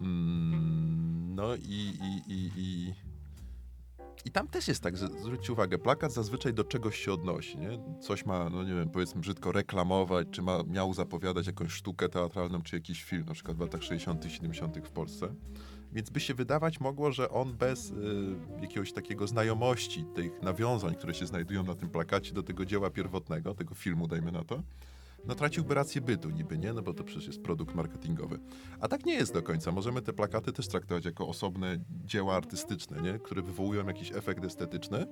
Mm, 0.00 1.34
no 1.34 1.54
i, 1.54 1.92
i, 2.02 2.32
i, 2.32 2.50
i, 2.56 2.94
i 4.24 4.30
tam 4.30 4.48
też 4.48 4.68
jest 4.68 4.82
tak, 4.82 4.96
że 4.96 5.08
zwróćcie 5.08 5.52
uwagę, 5.52 5.78
plakat 5.78 6.12
zazwyczaj 6.12 6.54
do 6.54 6.64
czegoś 6.64 6.98
się 6.98 7.12
odnosi, 7.12 7.58
nie? 7.58 7.78
Coś 8.00 8.26
ma, 8.26 8.50
no 8.50 8.64
nie 8.64 8.74
wiem, 8.74 8.90
powiedzmy 8.90 9.20
brzydko 9.20 9.52
reklamować, 9.52 10.28
czy 10.30 10.42
ma, 10.42 10.62
miał 10.62 10.94
zapowiadać 10.94 11.46
jakąś 11.46 11.72
sztukę 11.72 12.08
teatralną, 12.08 12.62
czy 12.62 12.76
jakiś 12.76 13.04
film, 13.04 13.24
na 13.26 13.34
przykład 13.34 13.56
w 13.56 13.60
latach 13.60 13.82
60 13.82 14.24
70 14.28 14.78
w 14.78 14.90
Polsce. 14.90 15.34
Więc 15.92 16.10
by 16.10 16.20
się 16.20 16.34
wydawać 16.34 16.80
mogło, 16.80 17.12
że 17.12 17.30
on 17.30 17.56
bez 17.56 17.90
y, 17.90 17.94
jakiegoś 18.60 18.92
takiego 18.92 19.26
znajomości 19.26 20.04
tych 20.14 20.42
nawiązań, 20.42 20.94
które 20.94 21.14
się 21.14 21.26
znajdują 21.26 21.62
na 21.62 21.74
tym 21.74 21.90
plakacie 21.90 22.32
do 22.32 22.42
tego 22.42 22.64
dzieła 22.64 22.90
pierwotnego, 22.90 23.54
tego 23.54 23.74
filmu, 23.74 24.06
dajmy 24.08 24.32
na 24.32 24.44
to, 24.44 24.62
no 25.26 25.34
traciłby 25.34 25.74
rację 25.74 26.00
bytu 26.00 26.30
niby, 26.30 26.58
nie? 26.58 26.72
No 26.72 26.82
bo 26.82 26.94
to 26.94 27.04
przecież 27.04 27.26
jest 27.26 27.42
produkt 27.42 27.74
marketingowy. 27.74 28.38
A 28.80 28.88
tak 28.88 29.06
nie 29.06 29.14
jest 29.14 29.34
do 29.34 29.42
końca. 29.42 29.72
Możemy 29.72 30.02
te 30.02 30.12
plakaty 30.12 30.52
też 30.52 30.68
traktować 30.68 31.04
jako 31.04 31.28
osobne 31.28 31.76
dzieła 32.04 32.34
artystyczne, 32.34 33.02
nie? 33.02 33.18
Które 33.18 33.42
wywołują 33.42 33.86
jakiś 33.86 34.12
efekt 34.12 34.44
estetyczny, 34.44 35.06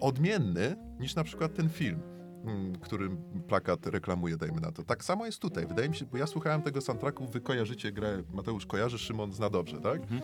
odmienny 0.00 0.76
niż 1.00 1.14
na 1.14 1.24
przykład 1.24 1.54
ten 1.54 1.68
film, 1.68 2.00
mm, 2.44 2.76
który 2.76 3.10
plakat 3.48 3.86
reklamuje, 3.86 4.36
dajmy 4.36 4.60
na 4.60 4.72
to. 4.72 4.82
Tak 4.82 5.04
samo 5.04 5.26
jest 5.26 5.38
tutaj. 5.38 5.66
Wydaje 5.66 5.88
mi 5.88 5.96
się, 5.96 6.04
bo 6.04 6.16
ja 6.16 6.26
słuchałem 6.26 6.62
tego 6.62 6.80
soundtracku, 6.80 7.26
wy 7.26 7.40
kojarzycie 7.40 7.92
grę, 7.92 8.22
Mateusz 8.32 8.66
kojarzy, 8.66 8.98
Szymon 8.98 9.32
zna 9.32 9.50
dobrze, 9.50 9.80
tak? 9.80 10.02
Mhm. 10.02 10.20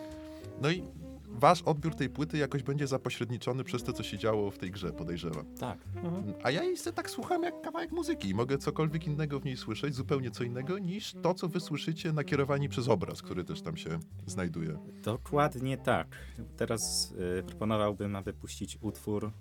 No 0.61 0.71
i 0.71 0.83
wasz 1.33 1.61
odbiór 1.61 1.95
tej 1.95 2.09
płyty 2.09 2.37
jakoś 2.37 2.63
będzie 2.63 2.87
zapośredniczony 2.87 3.63
przez 3.63 3.83
to, 3.83 3.93
co 3.93 4.03
się 4.03 4.17
działo 4.17 4.51
w 4.51 4.57
tej 4.57 4.71
grze, 4.71 4.93
podejrzewam. 4.93 5.45
Tak. 5.59 5.77
A 6.43 6.51
ja 6.51 6.63
jej 6.63 6.77
se 6.77 6.93
tak 6.93 7.09
słucham 7.09 7.43
jak 7.43 7.61
kawałek 7.61 7.91
muzyki 7.91 8.29
i 8.29 8.33
mogę 8.33 8.57
cokolwiek 8.57 9.07
innego 9.07 9.39
w 9.39 9.45
niej 9.45 9.57
słyszeć, 9.57 9.95
zupełnie 9.95 10.31
co 10.31 10.43
innego, 10.43 10.79
niż 10.79 11.13
to, 11.21 11.33
co 11.33 11.47
wy 11.47 11.59
słyszycie 11.59 12.13
nakierowani 12.13 12.69
przez 12.69 12.87
obraz, 12.87 13.21
który 13.21 13.43
też 13.43 13.61
tam 13.61 13.77
się 13.77 13.99
znajduje. 14.25 14.77
Dokładnie 15.03 15.77
tak. 15.77 16.07
Teraz 16.57 17.11
y, 17.39 17.43
proponowałbym, 17.43 18.15
aby 18.15 18.33
puścić 18.33 18.77
utwór 18.81 19.31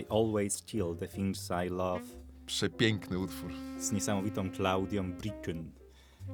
I 0.00 0.04
Always 0.10 0.62
Kill 0.62 0.96
the 0.98 1.08
Things 1.08 1.50
I 1.66 1.68
Love 1.70 2.04
Przepiękny 2.46 3.18
utwór. 3.18 3.52
z 3.78 3.92
niesamowitą 3.92 4.50
Claudią 4.50 5.12
Bricken. 5.12 5.70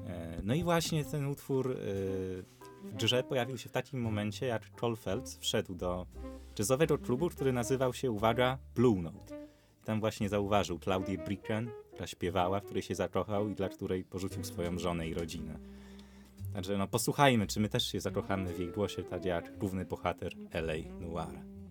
E, 0.07 0.41
No 0.45 0.55
i 0.55 0.65
właśnie 0.65 1.05
ten 1.05 1.27
utwór 1.27 1.71
y, 1.71 2.45
w 2.85 2.95
grze 2.95 3.23
pojawił 3.23 3.59
się 3.59 3.69
w 3.69 3.73
takim 3.73 4.01
momencie, 4.01 4.47
jak 4.47 4.63
Phelps 5.05 5.39
wszedł 5.39 5.75
do 5.75 6.07
jazzowego 6.59 6.99
klubu, 6.99 7.29
który 7.29 7.53
nazywał 7.53 7.95
się, 7.95 8.11
uwaga, 8.11 8.59
Blue 8.75 9.03
Note. 9.03 9.47
I 9.83 9.85
tam 9.85 10.01
właśnie 10.01 10.29
zauważył 10.29 10.79
Claudię 10.79 11.19
Bricken, 11.19 11.71
która 11.93 12.07
śpiewała, 12.07 12.61
w 12.61 12.65
której 12.65 12.83
się 12.83 12.95
zakochał 12.95 13.49
i 13.49 13.55
dla 13.55 13.69
której 13.69 14.05
porzucił 14.05 14.45
swoją 14.45 14.79
żonę 14.79 15.09
i 15.09 15.15
rodzinę. 15.15 15.59
Także 16.55 16.79
no 16.79 16.89
posłuchajmy, 16.89 17.47
czy 17.47 17.61
my 17.61 17.69
też 17.69 17.93
się 17.93 18.01
zakochamy 18.01 18.53
w 18.53 18.59
jej 18.59 18.69
głosie, 18.69 19.03
tak 19.03 19.25
jak 19.25 19.59
główny 19.59 19.85
bohater 19.85 20.33
L.A. 20.51 21.05
Noir. 21.05 21.62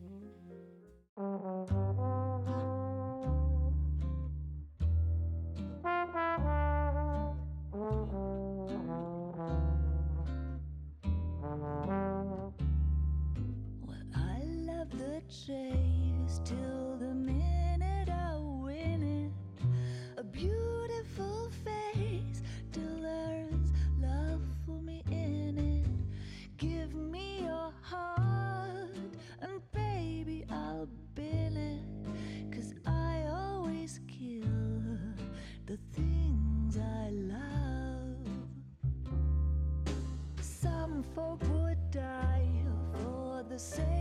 The 43.52 43.60
sake 43.60 44.01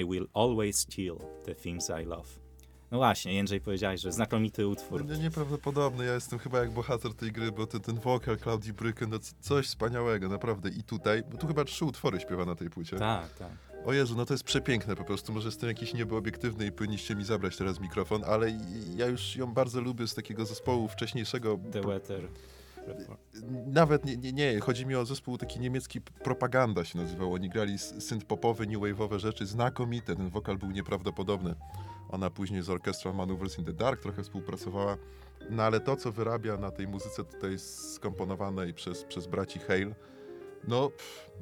I 0.00 0.04
will 0.04 0.26
always 0.34 0.78
steal 0.78 1.16
the 1.44 1.54
things 1.54 1.90
I 2.02 2.04
love. 2.04 2.28
No 2.90 2.98
właśnie, 2.98 3.34
Jędrzej 3.34 3.60
powiedziałeś, 3.60 4.00
że 4.00 4.12
znakomity 4.12 4.68
utwór. 4.68 5.04
No, 5.04 5.16
nieprawdopodobny, 5.16 6.04
ja 6.04 6.14
jestem 6.14 6.38
chyba 6.38 6.58
jak 6.58 6.70
bohater 6.70 7.14
tej 7.14 7.32
gry, 7.32 7.52
bo 7.52 7.66
ten, 7.66 7.80
ten 7.80 8.00
wokal 8.00 8.38
Claudii 8.38 8.72
Bryken, 8.72 9.10
no 9.10 9.18
coś 9.40 9.66
wspaniałego, 9.66 10.28
naprawdę. 10.28 10.68
I 10.68 10.82
tutaj, 10.82 11.22
bo 11.32 11.38
tu 11.38 11.46
chyba 11.46 11.64
trzy 11.64 11.84
utwory 11.84 12.20
śpiewa 12.20 12.44
na 12.44 12.54
tej 12.54 12.70
płycie. 12.70 12.96
Tak, 12.96 13.34
tak. 13.34 13.50
O 13.84 13.92
Jezu, 13.92 14.16
no 14.16 14.26
to 14.26 14.34
jest 14.34 14.44
przepiękne 14.44 14.96
po 14.96 15.04
prostu. 15.04 15.32
Może 15.32 15.48
jestem 15.48 15.68
jakiś 15.68 15.94
niebo 15.94 16.16
obiektywny 16.16 16.66
i 16.66 16.72
powinniście 16.72 17.16
mi 17.16 17.24
zabrać 17.24 17.56
teraz 17.56 17.80
mikrofon, 17.80 18.24
ale 18.24 18.58
ja 18.96 19.06
już 19.06 19.36
ją 19.36 19.54
bardzo 19.54 19.80
lubię 19.80 20.08
z 20.08 20.14
takiego 20.14 20.46
zespołu 20.46 20.88
wcześniejszego. 20.88 21.58
The 21.72 21.80
Weather. 21.80 22.28
Nawet 23.66 24.04
nie, 24.04 24.16
nie, 24.16 24.32
nie, 24.32 24.60
chodzi 24.60 24.86
mi 24.86 24.94
o 24.94 25.04
zespół 25.04 25.38
taki 25.38 25.60
niemiecki 25.60 26.00
Propaganda 26.00 26.84
się 26.84 26.98
nazywał. 26.98 27.32
Oni 27.32 27.48
grali 27.48 27.78
synth-popowe, 27.78 28.66
new 28.66 28.80
wave'owe 28.80 29.18
rzeczy, 29.18 29.46
znakomite. 29.46 30.16
Ten 30.16 30.30
wokal 30.30 30.58
był 30.58 30.70
nieprawdopodobny. 30.70 31.54
Ona 32.10 32.30
później 32.30 32.62
z 32.62 32.70
Orchestral 32.70 33.14
Maneuvers 33.14 33.58
in 33.58 33.64
the 33.64 33.72
Dark 33.72 34.02
trochę 34.02 34.22
współpracowała. 34.22 34.96
No 35.50 35.62
ale 35.62 35.80
to, 35.80 35.96
co 35.96 36.12
wyrabia 36.12 36.56
na 36.56 36.70
tej 36.70 36.88
muzyce 36.88 37.24
tutaj 37.24 37.58
skomponowanej 37.58 38.74
przez, 38.74 39.04
przez 39.04 39.26
braci 39.26 39.58
Hale, 39.58 39.94
no, 40.68 40.90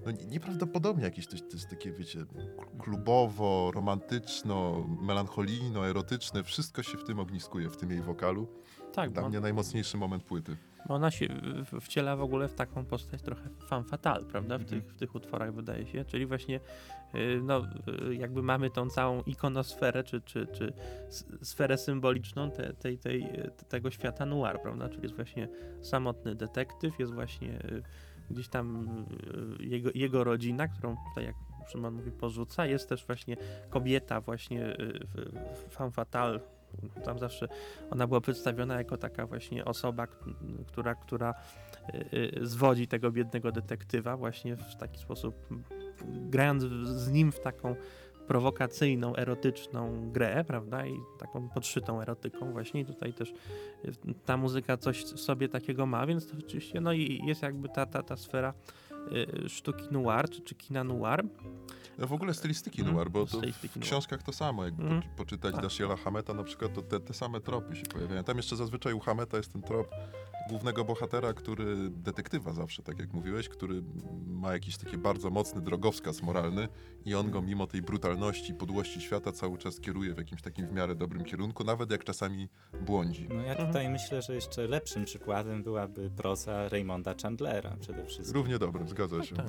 no 0.06 0.10
nie- 0.10 0.24
nieprawdopodobnie 0.26 1.04
jakieś 1.04 1.26
to, 1.26 1.36
to 1.36 1.52
jest 1.52 1.68
takie, 1.70 1.92
wiecie, 1.92 2.24
klubowo, 2.78 3.70
romantyczno, 3.74 4.86
melancholijno, 5.02 5.88
erotyczne. 5.88 6.44
Wszystko 6.44 6.82
się 6.82 6.98
w 6.98 7.04
tym 7.04 7.18
ogniskuje, 7.20 7.70
w 7.70 7.76
tym 7.76 7.90
jej 7.90 8.02
wokalu. 8.02 8.46
Tak, 8.92 9.10
Dla 9.10 9.22
bo, 9.22 9.28
mnie 9.28 9.40
najmocniejszy 9.40 9.96
moment 9.96 10.22
płyty. 10.24 10.56
Ona 10.88 11.10
się 11.10 11.26
wciela 11.80 12.16
w 12.16 12.22
ogóle 12.22 12.48
w 12.48 12.54
taką 12.54 12.84
postać 12.84 13.22
trochę 13.22 13.48
fan 13.68 13.84
fatal, 13.84 14.24
prawda, 14.24 14.58
w, 14.58 14.62
Mhm. 14.62 14.82
tych, 14.82 14.92
w 14.92 14.96
tych 14.96 15.14
utworach 15.14 15.54
wydaje 15.54 15.86
się, 15.86 16.04
czyli 16.04 16.26
właśnie 16.26 16.60
y, 17.14 17.40
no, 17.42 17.66
y, 18.10 18.14
jakby 18.14 18.42
mamy 18.42 18.70
tą 18.70 18.90
całą 18.90 19.22
ikonosferę, 19.22 20.04
czy, 20.04 20.20
czy, 20.20 20.46
czy 20.46 20.72
sferę 21.42 21.78
symboliczną 21.78 22.50
te, 22.50 22.72
tej, 22.72 22.98
tej, 22.98 23.22
y, 23.22 23.50
tego 23.68 23.90
świata 23.90 24.26
noir, 24.26 24.60
prawda, 24.62 24.88
czyli 24.88 25.02
jest 25.02 25.14
właśnie 25.14 25.48
samotny 25.82 26.34
detektyw, 26.34 26.98
jest 26.98 27.14
właśnie 27.14 27.58
gdzieś 28.30 28.48
tam 28.48 28.86
jego, 29.60 29.90
jego 29.94 30.24
rodzina, 30.24 30.68
którą 30.68 30.96
tutaj 31.08 31.24
jak 31.24 31.34
Szymon 31.68 31.94
mówi 31.94 32.10
porzuca, 32.10 32.66
jest 32.66 32.88
też 32.88 33.06
właśnie 33.06 33.36
kobieta 33.70 34.20
właśnie 34.20 34.76
femme 35.70 35.90
fatale, 35.90 36.40
tam 37.04 37.18
zawsze 37.18 37.48
ona 37.90 38.06
była 38.06 38.20
przedstawiona 38.20 38.78
jako 38.78 38.96
taka 38.96 39.26
właśnie 39.26 39.64
osoba, 39.64 40.06
która, 40.66 40.94
która 40.94 41.34
y, 41.94 42.18
y, 42.42 42.46
zwodzi 42.46 42.86
tego 42.88 43.10
biednego 43.10 43.52
detektywa 43.52 44.16
właśnie 44.16 44.56
w 44.56 44.76
taki 44.76 44.98
sposób, 44.98 45.46
grając 46.04 46.62
z 46.84 47.10
nim 47.10 47.32
w 47.32 47.40
taką 47.40 47.76
prowokacyjną, 48.26 49.16
erotyczną 49.16 50.10
grę, 50.12 50.44
prawda, 50.44 50.86
i 50.86 51.00
taką 51.18 51.48
podszytą 51.48 52.00
erotyką 52.00 52.52
właśnie. 52.52 52.80
I 52.80 52.84
tutaj 52.84 53.12
też 53.12 53.30
y, 53.84 53.92
ta 54.24 54.36
muzyka 54.36 54.76
coś 54.76 55.04
w 55.04 55.20
sobie 55.20 55.48
takiego 55.48 55.86
ma, 55.86 56.06
więc 56.06 56.28
to 56.28 56.36
oczywiście, 56.38 56.80
no 56.80 56.92
i 56.92 57.20
jest 57.26 57.42
jakby 57.42 57.68
ta, 57.68 57.86
ta, 57.86 58.02
ta 58.02 58.16
sfera 58.16 58.54
sztuki 59.48 59.84
noir, 59.90 60.30
czy, 60.30 60.40
czy 60.40 60.54
kina 60.54 60.84
noir. 60.84 61.24
No 61.98 62.06
w 62.06 62.12
ogóle 62.12 62.34
stylistyki 62.34 62.80
Mhm, 62.80 62.96
noir, 62.96 63.10
bo 63.10 63.26
to 63.26 63.36
stylistyki 63.38 63.68
w 63.72 63.76
noir. 63.76 63.86
książkach 63.86 64.22
to 64.22 64.32
samo, 64.32 64.64
jakby 64.64 64.82
Mhm. 64.82 65.02
po, 65.02 65.08
poczytać 65.16 65.52
Tak. 65.54 65.62
Dashiela 65.62 65.96
Hameta 65.96 66.34
na 66.34 66.44
przykład, 66.44 66.74
to 66.74 66.82
te, 66.82 67.00
te 67.00 67.14
same 67.14 67.40
tropy 67.40 67.76
się 67.76 67.82
pojawiają. 67.82 68.24
Tam 68.24 68.36
jeszcze 68.36 68.56
zazwyczaj 68.56 68.92
u 68.92 69.00
Hameta 69.00 69.36
jest 69.36 69.52
ten 69.52 69.62
trop 69.62 69.86
głównego 70.48 70.84
bohatera, 70.84 71.32
który, 71.32 71.76
detektywa 71.90 72.52
zawsze, 72.52 72.82
tak 72.82 72.98
jak 72.98 73.12
mówiłeś, 73.12 73.48
który 73.48 73.82
ma 74.26 74.52
jakiś 74.52 74.76
taki 74.76 74.98
bardzo 74.98 75.30
mocny 75.30 75.60
drogowskaz 75.60 76.22
moralny 76.22 76.68
i 77.04 77.14
on 77.14 77.30
go 77.30 77.42
mimo 77.42 77.66
tej 77.66 77.82
brutalności, 77.82 78.54
podłości 78.54 79.00
świata 79.00 79.32
cały 79.32 79.58
czas 79.58 79.80
kieruje 79.80 80.14
w 80.14 80.18
jakimś 80.18 80.42
takim 80.42 80.66
w 80.66 80.72
miarę 80.72 80.94
dobrym 80.94 81.24
kierunku, 81.24 81.64
nawet 81.64 81.90
jak 81.90 82.04
czasami 82.04 82.48
błądzi. 82.80 83.28
No 83.34 83.42
ja 83.42 83.54
tutaj 83.66 83.88
myślę, 83.88 84.22
że 84.22 84.34
jeszcze 84.34 84.66
lepszym 84.68 85.04
przykładem 85.04 85.62
byłaby 85.62 86.10
proza 86.16 86.68
Raymonda 86.68 87.14
Chandlera 87.22 87.76
przede 87.80 88.04
wszystkim. 88.04 88.34
Równie 88.34 88.58
dobre, 88.58 88.84
zgadza 88.92 89.24
się. 89.24 89.36
Tak, 89.36 89.46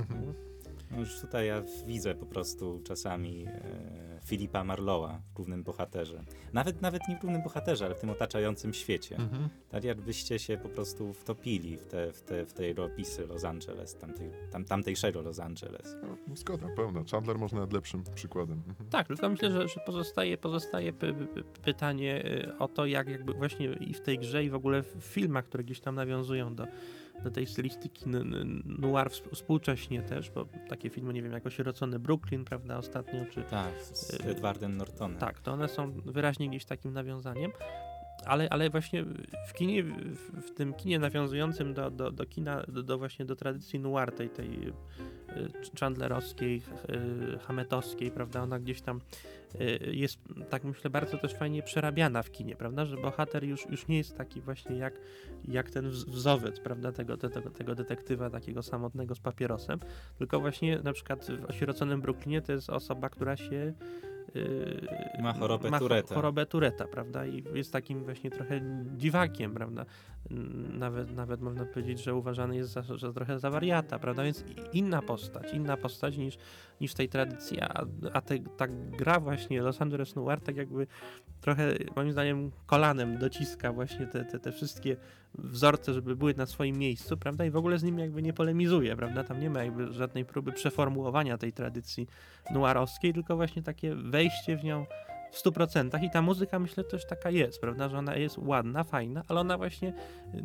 No 0.91 0.99
już 0.99 1.21
tutaj 1.21 1.47
ja 1.47 1.63
widzę 1.87 2.15
po 2.15 2.25
prostu 2.25 2.81
czasami 2.83 3.45
e, 3.47 4.19
Filipa 4.25 4.63
Marlowa 4.63 5.21
w 5.29 5.33
głównym 5.33 5.63
bohaterze. 5.63 6.23
Nawet, 6.53 6.81
nawet 6.81 7.07
nie 7.07 7.15
w 7.15 7.19
głównym 7.19 7.43
bohaterze, 7.43 7.85
ale 7.85 7.95
w 7.95 7.99
tym 7.99 8.09
otaczającym 8.09 8.73
świecie. 8.73 9.15
Mhm. 9.15 9.49
Tak 9.69 9.83
jakbyście 9.83 10.39
się 10.39 10.57
po 10.57 10.69
prostu 10.69 11.13
wtopili 11.13 11.77
w 11.77 11.85
te, 11.85 12.13
w 12.13 12.21
te, 12.21 12.45
w 12.45 12.53
te 12.53 12.67
jego 12.67 12.85
opisy 12.85 13.27
Los 13.27 13.43
Angeles, 13.43 13.95
tamtej, 13.95 14.31
tam, 14.51 14.65
tamtejszego 14.65 15.21
Los 15.21 15.39
Angeles. 15.39 15.95
No, 16.01 16.35
zgoda, 16.35 16.67
pełna. 16.75 17.03
Chandler 17.11 17.37
może 17.37 17.55
nawet 17.55 17.73
lepszym 17.73 18.03
przykładem. 18.15 18.61
Mhm. 18.67 18.89
Tak, 18.89 19.07
tylko 19.07 19.29
myślę, 19.29 19.51
że, 19.51 19.67
że 19.67 19.79
pozostaje, 19.85 20.37
pozostaje 20.37 20.93
py, 20.93 21.13
py, 21.13 21.43
pytanie 21.43 22.25
y, 22.25 22.57
o 22.57 22.67
to, 22.67 22.85
jak 22.85 23.09
jakby 23.09 23.33
właśnie 23.33 23.73
i 23.73 23.93
w 23.93 24.01
tej 24.01 24.19
grze, 24.19 24.43
i 24.43 24.49
w 24.49 24.55
ogóle 24.55 24.83
w 24.83 24.95
filmach, 24.99 25.45
które 25.45 25.63
gdzieś 25.63 25.79
tam 25.79 25.95
nawiązują 25.95 26.55
do, 26.55 26.67
do 27.23 27.31
tej 27.31 27.45
stylistyki 27.47 28.05
noir 28.65 29.07
wsp- 29.09 29.29
współcześnie 29.35 30.01
też, 30.01 30.29
bo 30.31 30.45
takie 30.69 30.89
filmy, 30.89 31.13
nie 31.13 31.21
wiem, 31.23 31.31
jak 31.31 31.45
Osierocony 31.45 31.99
Brooklyn, 31.99 32.45
prawda, 32.45 32.77
ostatnio, 32.77 33.25
czy 33.31 33.41
Tak, 33.43 33.73
z 33.81 34.13
Y, 34.13 34.23
Edwardem 34.23 34.77
Nortonem. 34.77 35.17
tak, 35.17 35.39
to 35.39 35.51
one 35.53 35.67
są 35.67 35.91
wyraźnie 36.05 36.49
gdzieś 36.49 36.65
takim 36.65 36.93
nawiązaniem, 36.93 37.51
ale, 38.25 38.49
ale 38.49 38.69
właśnie 38.69 39.05
w 39.47 39.53
kinie, 39.53 39.83
w, 39.83 40.51
tym 40.55 40.73
kinie 40.73 40.99
nawiązującym 40.99 41.73
do, 41.73 41.91
do, 41.91 42.11
do 42.11 42.25
kina, 42.25 42.63
do, 42.67 42.83
do 42.83 42.97
właśnie 42.97 43.25
do 43.25 43.35
tradycji 43.35 43.79
noir, 43.79 44.11
tej, 44.11 44.29
tej 44.29 44.67
y, 44.67 44.73
chandlerowskiej, 45.79 46.61
y, 47.35 47.39
hametowskiej, 47.39 48.11
prawda, 48.11 48.41
ona 48.41 48.59
gdzieś 48.59 48.81
tam 48.81 49.01
y, 49.61 49.79
jest, 49.91 50.19
tak 50.49 50.63
myślę, 50.63 50.89
bardzo 50.89 51.17
też 51.17 51.33
fajnie 51.33 51.63
przerabiana 51.63 52.23
w 52.23 52.31
kinie, 52.31 52.55
prawda, 52.55 52.85
że 52.85 52.97
bohater 52.97 53.43
już, 53.43 53.69
już 53.69 53.87
nie 53.87 53.97
jest 53.97 54.17
taki 54.17 54.41
właśnie 54.41 54.75
jak, 54.75 54.93
jak 55.47 55.69
ten 55.69 55.89
wz- 55.89 56.09
wzowiec, 56.09 56.59
prawda, 56.59 56.91
tego, 56.91 57.17
tego, 57.17 57.49
tego 57.49 57.75
detektywa 57.75 58.29
takiego 58.29 58.63
samotnego 58.63 59.15
z 59.15 59.19
papierosem, 59.19 59.79
tylko 60.17 60.39
właśnie 60.39 60.79
na 60.79 60.93
przykład 60.93 61.25
w 61.25 61.45
osieroconym 61.45 62.01
Brooklynie 62.01 62.41
to 62.41 62.51
jest 62.51 62.69
osoba, 62.69 63.09
która 63.09 63.37
się 63.37 63.73
Ma 65.19 65.33
chorobę 65.33 65.69
cho- 65.69 65.79
Touretta. 65.79 66.15
chorobę 66.15 66.45
Tureta, 66.45 66.87
prawda? 66.87 67.25
I 67.25 67.43
jest 67.53 67.73
takim 67.73 68.03
właśnie 68.03 68.31
trochę 68.31 68.61
dziwakiem, 68.97 69.53
prawda? 69.53 69.85
Nawet, 70.73 71.15
nawet 71.15 71.41
można 71.41 71.65
powiedzieć, 71.65 72.03
że 72.03 72.15
uważany 72.15 72.55
jest 72.55 72.71
za, 72.71 72.81
za 72.97 73.13
trochę 73.13 73.39
za 73.39 73.49
wariata, 73.49 73.99
prawda? 73.99 74.23
Więc 74.23 74.43
inna 74.73 75.01
postać, 75.01 75.53
inna 75.53 75.77
postać 75.77 76.17
niż, 76.17 76.37
niż 76.81 76.91
w 76.91 76.95
tej 76.95 77.09
tradycji, 77.09 77.61
a, 77.61 77.85
a 78.13 78.21
te, 78.21 78.39
ta 78.39 78.67
gra 78.69 79.19
właśnie 79.19 79.61
Los 79.61 79.81
Angeles 79.81 80.15
Noir 80.15 80.41
tak 80.41 80.55
jakby 80.55 80.87
trochę 81.41 81.73
moim 81.95 82.11
zdaniem 82.11 82.51
kolanem 82.65 83.17
dociska 83.17 83.73
właśnie 83.73 84.07
te, 84.07 84.25
te, 84.25 84.39
te 84.39 84.51
wszystkie 84.51 84.97
wzorce, 85.37 85.93
żeby 85.93 86.15
były 86.15 86.33
na 86.33 86.45
swoim 86.45 86.77
miejscu, 86.77 87.17
prawda? 87.17 87.45
I 87.45 87.49
w 87.49 87.55
ogóle 87.55 87.79
z 87.79 87.83
nimi 87.83 88.01
jakby 88.01 88.21
nie 88.21 88.33
polemizuje, 88.33 88.95
prawda? 88.95 89.23
Tam 89.23 89.39
nie 89.39 89.49
ma 89.49 89.63
jakby 89.63 89.93
żadnej 89.93 90.25
próby 90.25 90.51
przeformułowania 90.51 91.37
tej 91.37 91.53
tradycji 91.53 92.07
noirowskiej, 92.51 93.13
tylko 93.13 93.35
właśnie 93.35 93.63
takie 93.63 93.95
wejście 93.95 94.57
w 94.57 94.63
nią 94.63 94.85
w 95.33 95.43
100% 95.43 96.03
i 96.03 96.09
ta 96.09 96.21
muzyka 96.21 96.59
myślę 96.59 96.83
też 96.83 97.05
taka 97.05 97.29
jest, 97.29 97.61
prawda, 97.61 97.89
że 97.89 97.97
ona 97.97 98.15
jest 98.15 98.37
ładna, 98.37 98.83
fajna, 98.83 99.23
ale 99.27 99.39
ona 99.39 99.57
właśnie 99.57 99.93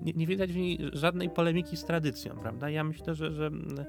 nie, 0.05 0.13
nie 0.13 0.27
widać 0.27 0.53
w 0.53 0.57
niej 0.57 0.79
żadnej 0.93 1.31
polemiki 1.31 1.77
z 1.77 1.85
tradycją, 1.85 2.37
prawda? 2.37 2.71
Ja 2.71 2.85
myślę, 2.85 3.15
że, 3.15 3.33
że 3.33 3.47
mm, 3.47 3.85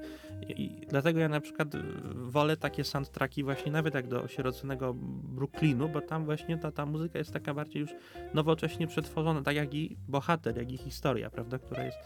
dlatego 0.88 1.20
ja 1.20 1.28
na 1.28 1.40
przykład 1.40 1.74
y, 1.74 1.82
wolę 2.14 2.56
takie 2.56 2.84
soundtracki 2.84 3.44
właśnie 3.44 3.72
nawet 3.72 3.94
jak 3.94 4.08
do 4.08 4.22
osieroconego 4.22 4.94
Brooklynu, 5.24 5.88
bo 5.88 6.00
tam 6.00 6.24
właśnie 6.24 6.58
ta, 6.58 6.72
ta 6.72 6.86
muzyka 6.86 7.18
jest 7.18 7.32
taka 7.32 7.54
bardziej 7.54 7.80
już 7.80 7.90
nowocześnie 8.34 8.86
przetworzona, 8.86 9.42
tak 9.42 9.56
jak 9.56 9.74
i 9.74 9.96
bohater, 10.08 10.56
jak 10.56 10.72
i 10.72 10.76
historia, 10.76 11.30
prawda, 11.30 11.58
która 11.58 11.84
jest 11.84 11.98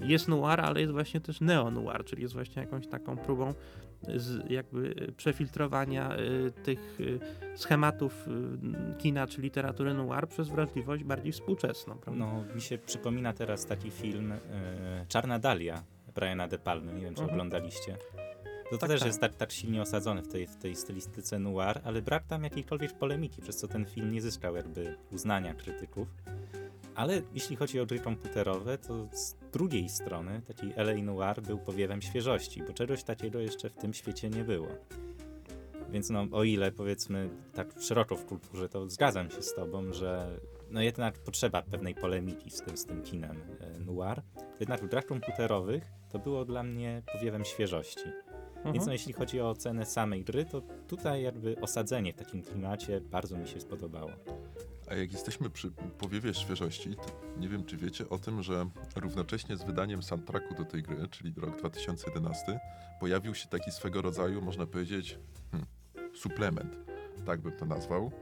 jest 0.00 0.28
noir, 0.28 0.60
ale 0.60 0.80
jest 0.80 0.92
właśnie 0.92 1.20
też 1.20 1.40
neo-noir, 1.40 2.04
czyli 2.04 2.22
jest 2.22 2.34
właśnie 2.34 2.62
jakąś 2.62 2.86
taką 2.86 3.16
próbą 3.16 3.54
z 4.14 4.50
jakby 4.50 5.12
przefiltrowania 5.16 6.16
y, 6.18 6.50
tych 6.64 7.00
y, 7.00 7.18
schematów 7.54 8.26
kina 8.98 9.26
czy 9.26 9.40
literatury 9.42 9.94
noir 9.94 10.28
przez 10.28 10.48
wrażliwość 10.48 11.04
bardziej 11.04 11.32
współczesną. 11.32 11.94
Prawda? 11.98 12.20
No, 12.26 12.44
mi 12.54 12.60
się 12.60 12.78
przypomina 12.78 13.32
teraz 13.32 13.66
taki 13.66 13.90
film 13.90 14.32
e, 14.32 14.38
Czarna 15.08 15.38
Dalia 15.38 15.82
Briana 16.14 16.48
De 16.48 16.58
Palmy, 16.58 16.92
nie 16.92 17.00
wiem 17.00 17.14
czy 17.14 17.20
Mhm. 17.22 17.30
oglądaliście. 17.30 17.96
To, 18.64 18.70
to 18.70 18.78
Tak, 18.78 18.90
też 18.90 19.00
tak. 19.00 19.06
jest 19.06 19.20
tak, 19.20 19.34
tak 19.34 19.52
silnie 19.52 19.82
osadzony 19.82 20.22
w 20.22 20.28
tej, 20.28 20.46
w 20.46 20.56
tej 20.56 20.76
stylistyce 20.76 21.38
noir, 21.38 21.80
ale 21.84 22.02
brak 22.02 22.26
tam 22.26 22.44
jakiejkolwiek 22.44 22.92
polemiki, 22.92 23.42
przez 23.42 23.56
co 23.56 23.68
ten 23.68 23.84
film 23.86 24.12
nie 24.12 24.20
zyskał 24.20 24.56
jakby 24.56 24.96
uznania 25.12 25.54
krytyków. 25.54 26.08
Ale 26.96 27.22
jeśli 27.34 27.56
chodzi 27.56 27.80
o 27.80 27.86
gry 27.86 28.00
komputerowe, 28.00 28.78
to 28.78 29.08
z 29.12 29.36
drugiej 29.52 29.88
strony 29.88 30.42
taki 30.46 30.72
LA 30.76 30.94
Noir 30.94 31.42
był 31.42 31.58
powiewem 31.58 32.02
świeżości, 32.02 32.62
bo 32.66 32.72
czegoś 32.72 33.04
takiego 33.04 33.38
jeszcze 33.38 33.70
w 33.70 33.76
tym 33.76 33.94
świecie 33.94 34.30
nie 34.30 34.44
było. 34.44 34.68
Więc 35.90 36.10
no, 36.10 36.26
o 36.32 36.44
ile 36.44 36.72
powiedzmy 36.72 37.30
tak 37.54 37.68
szeroko 37.80 38.16
w 38.16 38.24
kulturze, 38.24 38.68
to 38.68 38.90
zgadzam 38.90 39.30
się 39.30 39.42
z 39.42 39.54
tobą, 39.54 39.92
że 39.92 40.40
no 40.70 40.82
jednak 40.82 41.18
potrzeba 41.18 41.62
pewnej 41.62 41.94
polemiki 41.94 42.50
z 42.50 42.62
tym, 42.62 42.76
z 42.76 42.84
tym 42.84 43.02
kinem 43.02 43.36
e, 43.60 43.80
noir. 43.80 44.22
Jednak 44.60 44.80
w 44.80 44.88
grach 44.88 45.06
komputerowych 45.06 45.84
to 46.12 46.18
było 46.18 46.44
dla 46.44 46.62
mnie 46.62 47.02
powiewem 47.12 47.44
świeżości. 47.44 48.04
Mhm. 48.66 48.74
Więc 48.74 48.86
no, 48.86 48.92
jeśli 48.92 49.12
chodzi 49.12 49.40
o 49.40 49.50
ocenę 49.50 49.86
samej 49.86 50.24
gry, 50.24 50.44
to 50.44 50.62
tutaj 50.88 51.22
jakby 51.22 51.60
osadzenie 51.60 52.12
w 52.12 52.16
takim 52.16 52.42
klimacie 52.42 53.00
bardzo 53.00 53.38
mi 53.38 53.48
się 53.48 53.60
spodobało. 53.60 54.10
A 54.90 54.94
jak 54.94 55.12
jesteśmy 55.12 55.50
przy 55.50 55.70
powiewie 55.98 56.34
świeżości, 56.34 56.94
to 56.94 57.40
nie 57.40 57.48
wiem, 57.48 57.64
czy 57.64 57.76
wiecie 57.76 58.08
o 58.08 58.18
tym, 58.18 58.42
że 58.42 58.66
równocześnie 58.96 59.56
z 59.56 59.62
wydaniem 59.62 60.02
soundtracku 60.02 60.54
do 60.54 60.64
tej 60.64 60.82
gry, 60.82 61.08
czyli 61.08 61.34
rok 61.36 61.58
2011, 61.58 62.60
pojawił 63.00 63.34
się 63.34 63.48
taki 63.48 63.70
swego 63.70 64.02
rodzaju, 64.02 64.42
można 64.42 64.66
powiedzieć, 64.66 65.18
hmm, 65.50 65.68
suplement, 66.14 66.76
tak 67.26 67.40
bym 67.40 67.52
to 67.52 67.66
nazwał, 67.66 68.12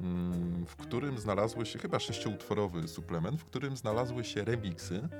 mm, 0.00 0.66
w 0.66 0.76
którym 0.76 1.18
znalazły 1.18 1.66
się, 1.66 1.78
chyba 1.78 1.98
sześcioutworowy 1.98 2.88
suplement, 2.88 3.40
w 3.40 3.44
którym 3.44 3.76
znalazły 3.76 4.24
się 4.24 4.44
remiksy, 4.44 4.96
em, 4.96 5.10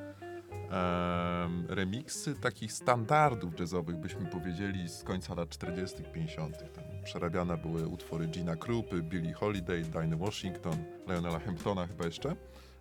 remiksy 1.69 2.35
takich 2.35 2.73
standardów 2.73 3.61
jazzowych, 3.61 3.97
byśmy 3.97 4.27
powiedzieli, 4.27 4.89
z 4.89 5.03
końca 5.03 5.35
lat 5.35 5.49
40., 5.49 6.03
50. 6.15 6.59
Tam 6.59 6.85
przerabiane 7.05 7.57
były 7.57 7.87
utwory 7.87 8.27
Gina 8.27 8.57
Krupy, 8.57 9.03
Billie 9.03 9.33
Holiday, 9.33 9.83
Dinah 9.83 10.19
Washington, 10.19 10.77
Lionela 11.07 11.39
Hamptona 11.39 11.87
chyba 11.87 12.05
jeszcze. 12.05 12.37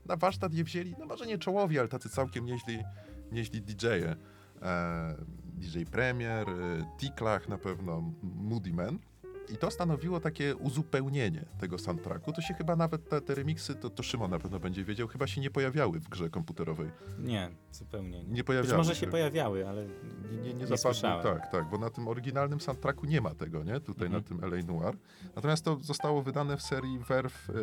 Na 0.05 0.15
warsztat 0.15 0.53
je 0.53 0.63
wzięli, 0.63 0.95
no 0.99 1.05
może 1.05 1.25
nie 1.25 1.37
czołowi, 1.37 1.79
ale 1.79 1.87
tacy 1.87 2.09
całkiem 2.09 2.45
nieźli, 2.45 2.83
nieźli 3.31 3.61
DJ-e. 3.61 4.15
E, 4.61 5.15
DJ 5.43 5.83
Premier, 5.91 6.49
e, 6.49 6.53
Tiklach 6.97 7.49
na 7.49 7.57
pewno, 7.57 8.13
Moody 8.23 8.73
Man. 8.73 8.99
I 9.49 9.57
to 9.57 9.71
stanowiło 9.71 10.19
takie 10.19 10.55
uzupełnienie 10.55 11.45
tego 11.59 11.77
soundtracku. 11.77 12.33
To 12.33 12.41
się 12.41 12.53
chyba 12.53 12.75
nawet 12.75 13.09
te, 13.09 13.21
te 13.21 13.35
remiksy, 13.35 13.75
to, 13.75 13.89
to 13.89 14.03
Szymon 14.03 14.31
na 14.31 14.39
pewno 14.39 14.59
będzie 14.59 14.83
wiedział, 14.83 15.07
chyba 15.07 15.27
się 15.27 15.41
nie 15.41 15.49
pojawiały 15.51 15.99
w 15.99 16.09
grze 16.09 16.29
komputerowej. 16.29 16.91
Nie, 17.19 17.49
zupełnie 17.71 18.23
nie. 18.23 18.33
Nie 18.33 18.43
pojawiały 18.43 18.67
Być 18.77 18.77
może 18.87 18.95
się 18.95 19.07
pojawiały, 19.07 19.67
ale 19.69 19.85
nie, 19.85 20.37
nie, 20.37 20.53
nie, 20.53 20.53
Nie 20.53 20.67
zapadły. 20.67 21.23
Tak, 21.23 21.51
tak, 21.51 21.69
bo 21.69 21.77
na 21.77 21.89
tym 21.89 22.07
oryginalnym 22.07 22.61
soundtracku 22.61 23.05
nie 23.05 23.21
ma 23.21 23.35
tego, 23.35 23.63
nie? 23.63 23.79
Tutaj 23.79 24.07
Mhm. 24.07 24.11
na 24.23 24.29
tym 24.29 24.43
LA 24.53 24.63
Noir. 24.73 24.97
Natomiast 25.35 25.65
to 25.65 25.77
zostało 25.81 26.21
wydane 26.21 26.57
w 26.57 26.61
serii 26.61 26.99
Verve 26.99 27.49
e, 27.49 27.53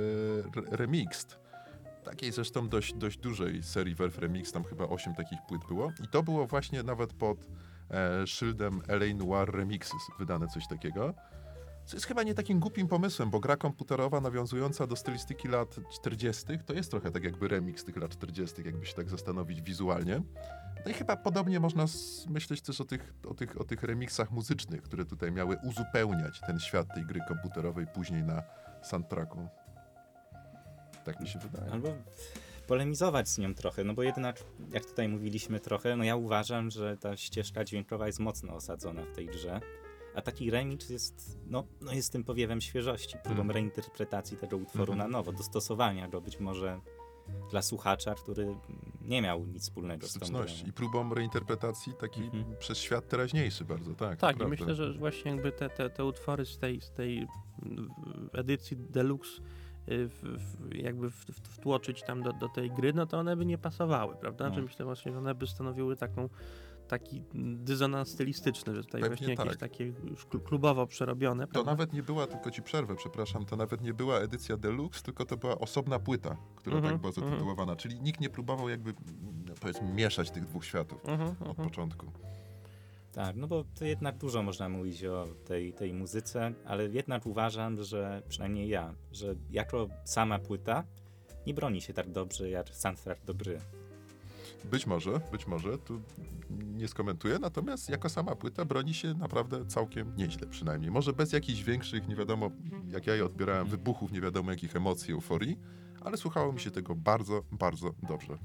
Re- 0.61 0.77
Remixed. 0.77 1.39
Takiej 2.05 2.33
zresztą 2.33 2.69
dość, 2.69 2.95
dość 2.95 3.19
dużej 3.19 3.63
serii 3.63 3.95
Verve 3.95 4.19
Remix, 4.19 4.53
tam 4.53 4.65
chyba 4.65 4.85
8 4.89 5.15
takich 5.15 5.39
płyt 5.49 5.63
było. 5.69 5.93
I 6.05 6.09
to 6.09 6.23
było 6.23 6.47
właśnie 6.47 6.83
nawet 6.83 7.13
pod 7.13 7.39
e, 7.91 8.27
szyldem 8.27 8.81
LA 8.89 9.15
Noir 9.27 9.51
Remixes 9.55 10.01
wydane 10.19 10.49
coś 10.49 10.69
takiego. 10.69 11.15
Co 11.87 11.97
jest 11.97 12.07
chyba 12.07 12.23
nie 12.23 12.35
takim 12.35 12.61
głupim 12.61 12.89
pomysłem, 12.89 13.31
bo 13.31 13.41
gra 13.41 13.57
komputerowa 13.57 14.21
nawiązująca 14.21 14.87
do 14.87 14.97
stylistyki 14.97 15.49
lat 15.49 15.77
40. 15.93 16.45
to 16.67 16.75
jest 16.75 16.91
trochę 16.91 17.11
tak 17.11 17.25
jakby 17.25 17.49
remix 17.49 17.85
tych 17.85 17.97
lat 17.97 18.11
40., 18.11 18.63
jakby 18.65 18.87
się 18.87 18.95
tak 18.95 19.09
zastanowić 19.09 19.63
wizualnie. 19.63 20.23
No 20.85 20.91
i 20.91 20.95
chyba 20.95 21.17
podobnie 21.17 21.61
można 21.61 21.85
myśleć 22.29 22.63
też 22.63 22.81
o 22.81 22.85
tych, 22.85 23.15
o, 23.29 23.35
tych, 23.35 23.61
o 23.61 23.65
tych 23.65 23.83
remixach 23.83 24.31
muzycznych, 24.31 24.83
które 24.83 25.05
tutaj 25.05 25.33
miały 25.33 25.57
uzupełniać 25.65 26.41
ten 26.47 26.59
świat 26.59 26.95
tej 26.95 27.07
gry 27.07 27.21
komputerowej 27.29 27.87
później 27.95 28.23
na 28.23 28.43
soundtracku. 28.83 29.49
Tak 31.05 31.21
mi 31.21 31.29
się 31.29 31.39
wydaje. 31.39 31.73
albo 31.73 31.89
polemizować 32.67 33.29
z 33.29 33.39
nią 33.39 33.55
trochę, 33.55 33.85
no 33.85 33.95
bo 33.95 34.03
jednak, 34.03 34.45
jak 34.73 34.85
tutaj 34.85 35.09
mówiliśmy 35.09 35.61
trochę, 35.61 35.97
no 35.97 36.05
ja 36.05 36.17
uważam, 36.17 36.71
że 36.71 36.97
ta 36.97 37.17
ścieżka 37.17 37.65
dźwiękowa 37.65 38.07
jest 38.07 38.19
mocno 38.19 38.55
osadzona 38.55 39.03
w 39.03 39.13
tej 39.13 39.27
grze, 39.27 39.61
a 40.15 40.23
taki 40.23 40.51
remix 40.51 40.91
jest, 40.91 41.39
no, 41.47 41.65
no 41.81 41.93
jest 41.93 42.13
tym 42.13 42.25
powiewem 42.25 42.61
świeżości, 42.61 43.17
próbą 43.25 43.41
Mhm. 43.41 43.51
reinterpretacji 43.51 44.37
tego 44.37 44.57
utworu 44.57 44.93
Mhm. 44.93 44.99
na 44.99 45.19
nowo, 45.19 45.33
dostosowania 45.33 46.09
go 46.09 46.21
być 46.21 46.41
może 46.41 46.81
dla 47.51 47.63
słuchacza, 47.63 48.15
który 48.15 48.57
nie 49.03 49.23
miał 49.23 49.47
nic 49.47 49.63
wspólnego 49.63 50.07
z 50.07 50.19
tą 50.19 50.45
i 50.69 50.73
próbą 50.73 51.15
reinterpretacji 51.15 51.93
taki 52.01 52.23
Mhm. 52.23 52.57
przez 52.59 52.79
świat 52.79 53.09
teraźniejszy 53.09 53.65
bardzo, 53.65 53.95
tak. 53.95 54.19
Tak, 54.21 54.41
i 54.41 54.47
myślę, 54.47 54.75
że 54.75 54.93
właśnie 54.93 55.31
jakby 55.31 55.53
te, 55.53 55.71
te, 55.71 55.91
te 55.91 56.05
utwory 56.05 56.47
z 56.47 56.59
tej, 56.59 56.81
z 56.81 56.91
tej 56.91 57.27
mm, 57.63 57.91
edycji 58.33 58.77
deluxe 58.77 59.43
y, 59.89 60.09
w, 60.09 60.23
w, 60.23 60.75
jakby 60.75 61.11
w, 61.11 61.15
w, 61.15 61.49
wtłoczyć 61.49 62.03
tam 62.03 62.23
do, 62.23 62.33
do 62.33 62.49
tej 62.49 62.71
gry, 62.71 62.93
no 62.93 63.07
to 63.07 63.19
one 63.19 63.37
by 63.37 63.47
nie 63.47 63.59
pasowały, 63.59 64.17
prawda? 64.17 64.49
No. 64.49 64.55
Że 64.55 64.63
myślę 64.63 64.85
właśnie, 64.85 65.13
że 65.13 65.19
one 65.19 65.35
by 65.35 65.47
stanowiły 65.47 65.97
taką 65.97 66.29
taki 66.89 67.25
dysonans 67.65 68.09
stylistyczny, 68.09 68.75
że 68.75 68.85
tutaj 68.85 69.01
Pewnie 69.01 69.17
właśnie 69.17 69.35
jakieś 69.35 69.47
tak. 69.49 69.57
takie 69.71 69.85
już 69.85 70.27
klu- 70.27 70.43
klubowo 70.43 70.87
przerobione, 70.87 71.47
To 71.47 71.53
prawda? 71.53 71.71
nawet 71.71 71.93
nie 71.93 72.03
była, 72.03 72.27
tylko 72.27 72.51
ci 72.51 72.63
przerwę, 72.63 72.97
przepraszam, 72.97 73.45
to 73.45 73.57
nawet 73.57 73.81
nie 73.81 73.95
była 73.95 74.19
edycja 74.19 74.57
deluxe, 74.57 75.03
tylko 75.03 75.25
to 75.25 75.37
była 75.37 75.59
osobna 75.59 75.99
płyta, 75.99 76.37
która 76.57 76.77
Mhm, 76.77 76.95
tak 76.95 77.01
była 77.01 77.13
mhm. 77.13 77.31
zatytułowana. 77.31 77.77
Czyli 77.77 78.01
nikt 78.01 78.21
nie 78.21 78.31
próbował 78.31 78.69
jakby, 78.69 78.95
powiedzmy, 79.61 79.93
mieszać 79.95 80.31
tych 80.31 80.45
dwóch 80.47 80.65
światów 80.65 81.09
Mhm, 81.09 81.31
od 81.31 81.49
mhm. 81.49 81.69
początku. 81.69 82.07
Tak, 83.13 83.37
no 83.37 83.47
bo 83.47 83.65
to 83.79 83.85
jednak 83.85 84.19
dużo 84.19 84.43
można 84.43 84.69
mówić 84.69 85.05
o 85.05 85.27
tej, 85.47 85.73
tej 85.73 85.95
muzyce, 85.95 86.53
ale 86.65 86.89
jednak 86.89 87.27
uważam, 87.27 87.83
że 87.83 88.23
przynajmniej 88.29 88.69
ja, 88.69 88.95
że 89.13 89.35
jako 89.51 89.89
sama 90.05 90.39
płyta 90.39 90.85
nie 91.47 91.55
broni 91.55 91.81
się 91.81 91.93
tak 91.93 92.11
dobrze 92.11 92.51
jak 92.51 92.69
soundtrack 92.69 93.25
do 93.25 93.35
gry. 93.35 93.59
Być 94.71 94.87
może, 94.87 95.21
być 95.33 95.47
może, 95.47 95.79
tu 95.79 96.01
nie 96.51 96.89
skomentuję, 96.89 97.39
natomiast 97.39 97.91
jako 97.91 98.09
sama 98.09 98.37
płyta 98.37 98.65
broni 98.65 98.95
się 98.95 99.15
naprawdę 99.15 99.67
całkiem 99.67 100.17
nieźle 100.17 100.47
przynajmniej. 100.47 100.91
Może 100.91 101.13
bez 101.13 101.33
jakichś 101.33 101.63
większych, 101.63 102.09
nie 102.09 102.17
wiadomo, 102.17 102.51
jak 102.89 103.07
ja 103.07 103.15
je 103.15 103.25
odbierałem, 103.25 103.69
wybuchów, 103.69 104.13
nie 104.13 104.21
wiadomo 104.21 104.51
jakich 104.51 104.77
emocji, 104.77 105.13
euforii, 105.13 105.59
ale 106.01 106.17
słuchało 106.17 106.53
mi 106.53 106.61
się 106.61 106.71
tego 106.71 106.95
bardzo, 106.95 107.43
bardzo 107.53 107.95
dobrze. 108.09 108.39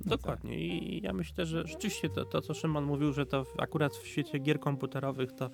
Dokładnie. 0.00 0.58
I 0.58 1.02
ja 1.02 1.12
myślę, 1.12 1.46
że 1.46 1.66
rzeczywiście 1.66 2.08
to, 2.08 2.24
to, 2.24 2.40
co 2.40 2.54
Szymon 2.54 2.84
mówił, 2.84 3.12
że 3.12 3.26
to 3.26 3.46
akurat 3.58 3.96
w 3.96 4.06
świecie 4.06 4.38
gier 4.38 4.60
komputerowych 4.60 5.32
to 5.32 5.50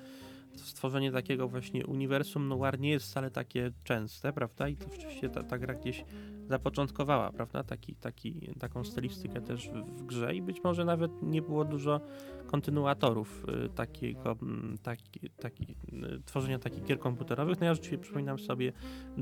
stworzenie 0.55 1.13
takiego 1.13 1.49
właśnie 1.49 1.87
uniwersum 1.87 2.49
noir 2.49 2.81
nie 2.81 2.91
jest 2.91 3.07
wcale 3.07 3.31
takie 3.31 3.71
częste, 3.85 4.33
prawda? 4.33 4.69
I 4.69 4.77
to 4.77 4.93
rzeczywiście 4.93 5.29
ta, 5.29 5.43
ta 5.43 5.59
gra 5.59 5.75
gdzieś 5.75 6.05
zapoczątkowała, 6.49 7.33
prawda? 7.33 7.63
Taki, 7.65 7.95
taki, 7.95 8.51
taką 8.59 8.85
stylistykę 8.85 9.41
też 9.41 9.69
w, 9.69 9.73
w 9.73 10.03
grze 10.07 10.35
i 10.35 10.43
być 10.43 10.65
może 10.65 10.85
nawet 10.85 11.23
nie 11.23 11.43
było 11.43 11.65
dużo 11.65 12.01
kontynuatorów 12.47 13.45
y, 13.65 13.69
takiego, 13.69 14.37
mm, 14.43 14.79
taki, 14.83 15.31
taki, 15.31 15.77
y, 15.93 16.23
tworzenia 16.25 16.59
takich 16.59 16.85
gier 16.85 16.99
komputerowych. 16.99 17.61
No 17.61 17.67
ja 17.67 17.75
rzeczywiście 17.75 17.99
przypominam 17.99 18.39
sobie 18.39 18.73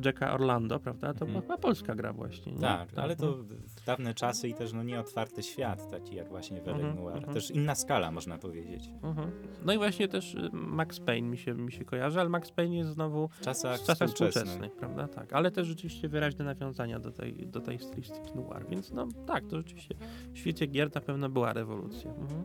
Jacka 0.04 0.34
Orlando, 0.34 0.80
prawda? 0.80 1.12
To 1.14 1.18
była 1.18 1.28
Mhm. 1.28 1.42
chyba 1.42 1.58
polska 1.58 1.94
gra 1.94 2.12
właśnie. 2.12 2.52
Nie? 2.52 2.60
Tak, 2.60 2.88
ale 2.96 3.16
to 3.16 3.32
w 3.32 3.84
dawne 3.87 4.14
czasy 4.14 4.48
i 4.48 4.54
też 4.54 4.72
no 4.72 4.82
nieotwarty 4.82 5.42
świat, 5.42 5.90
taki 5.90 6.14
jak 6.16 6.28
właśnie 6.28 6.60
w 6.60 6.68
Mhm, 6.68 6.87
mhm, 6.87 7.04
Noir. 7.04 7.16
mhm. 7.16 7.34
Też 7.34 7.50
inna 7.50 7.74
skala 7.74 8.10
można 8.10 8.38
powiedzieć. 8.38 8.90
Mhm. 9.02 9.30
No 9.64 9.72
i 9.72 9.76
właśnie 9.78 10.08
też 10.08 10.34
y, 10.34 10.50
Max 10.52 11.00
Payne 11.00 11.13
mi 11.22 11.38
się, 11.38 11.55
mi 11.55 11.72
się 11.72 11.85
kojarzy, 11.85 12.20
ale 12.20 12.29
Max 12.29 12.50
Payne 12.50 12.77
jest 12.77 12.90
znowu 12.90 13.29
W 13.29 13.40
czasach, 13.40 13.81
w 13.81 13.87
czasach 13.87 14.09
współczesnych. 14.09 14.77
prawda? 14.77 15.09
Tak, 15.09 15.33
ale 15.33 15.50
też 15.50 15.66
rzeczywiście 15.66 16.09
wyraźne 16.09 16.44
nawiązania 16.44 16.98
do 16.98 17.11
tej, 17.11 17.46
do 17.46 17.61
tej 17.61 17.79
stylistyki 17.79 18.35
noir, 18.35 18.66
więc 18.68 18.92
no 18.92 19.09
tak, 19.27 19.46
to 19.46 19.57
rzeczywiście 19.57 19.94
w 20.33 20.38
świecie 20.38 20.66
gier 20.66 20.94
na 20.94 21.00
pewno 21.00 21.29
była 21.29 21.53
rewolucja. 21.53 22.11
Mhm. 22.11 22.44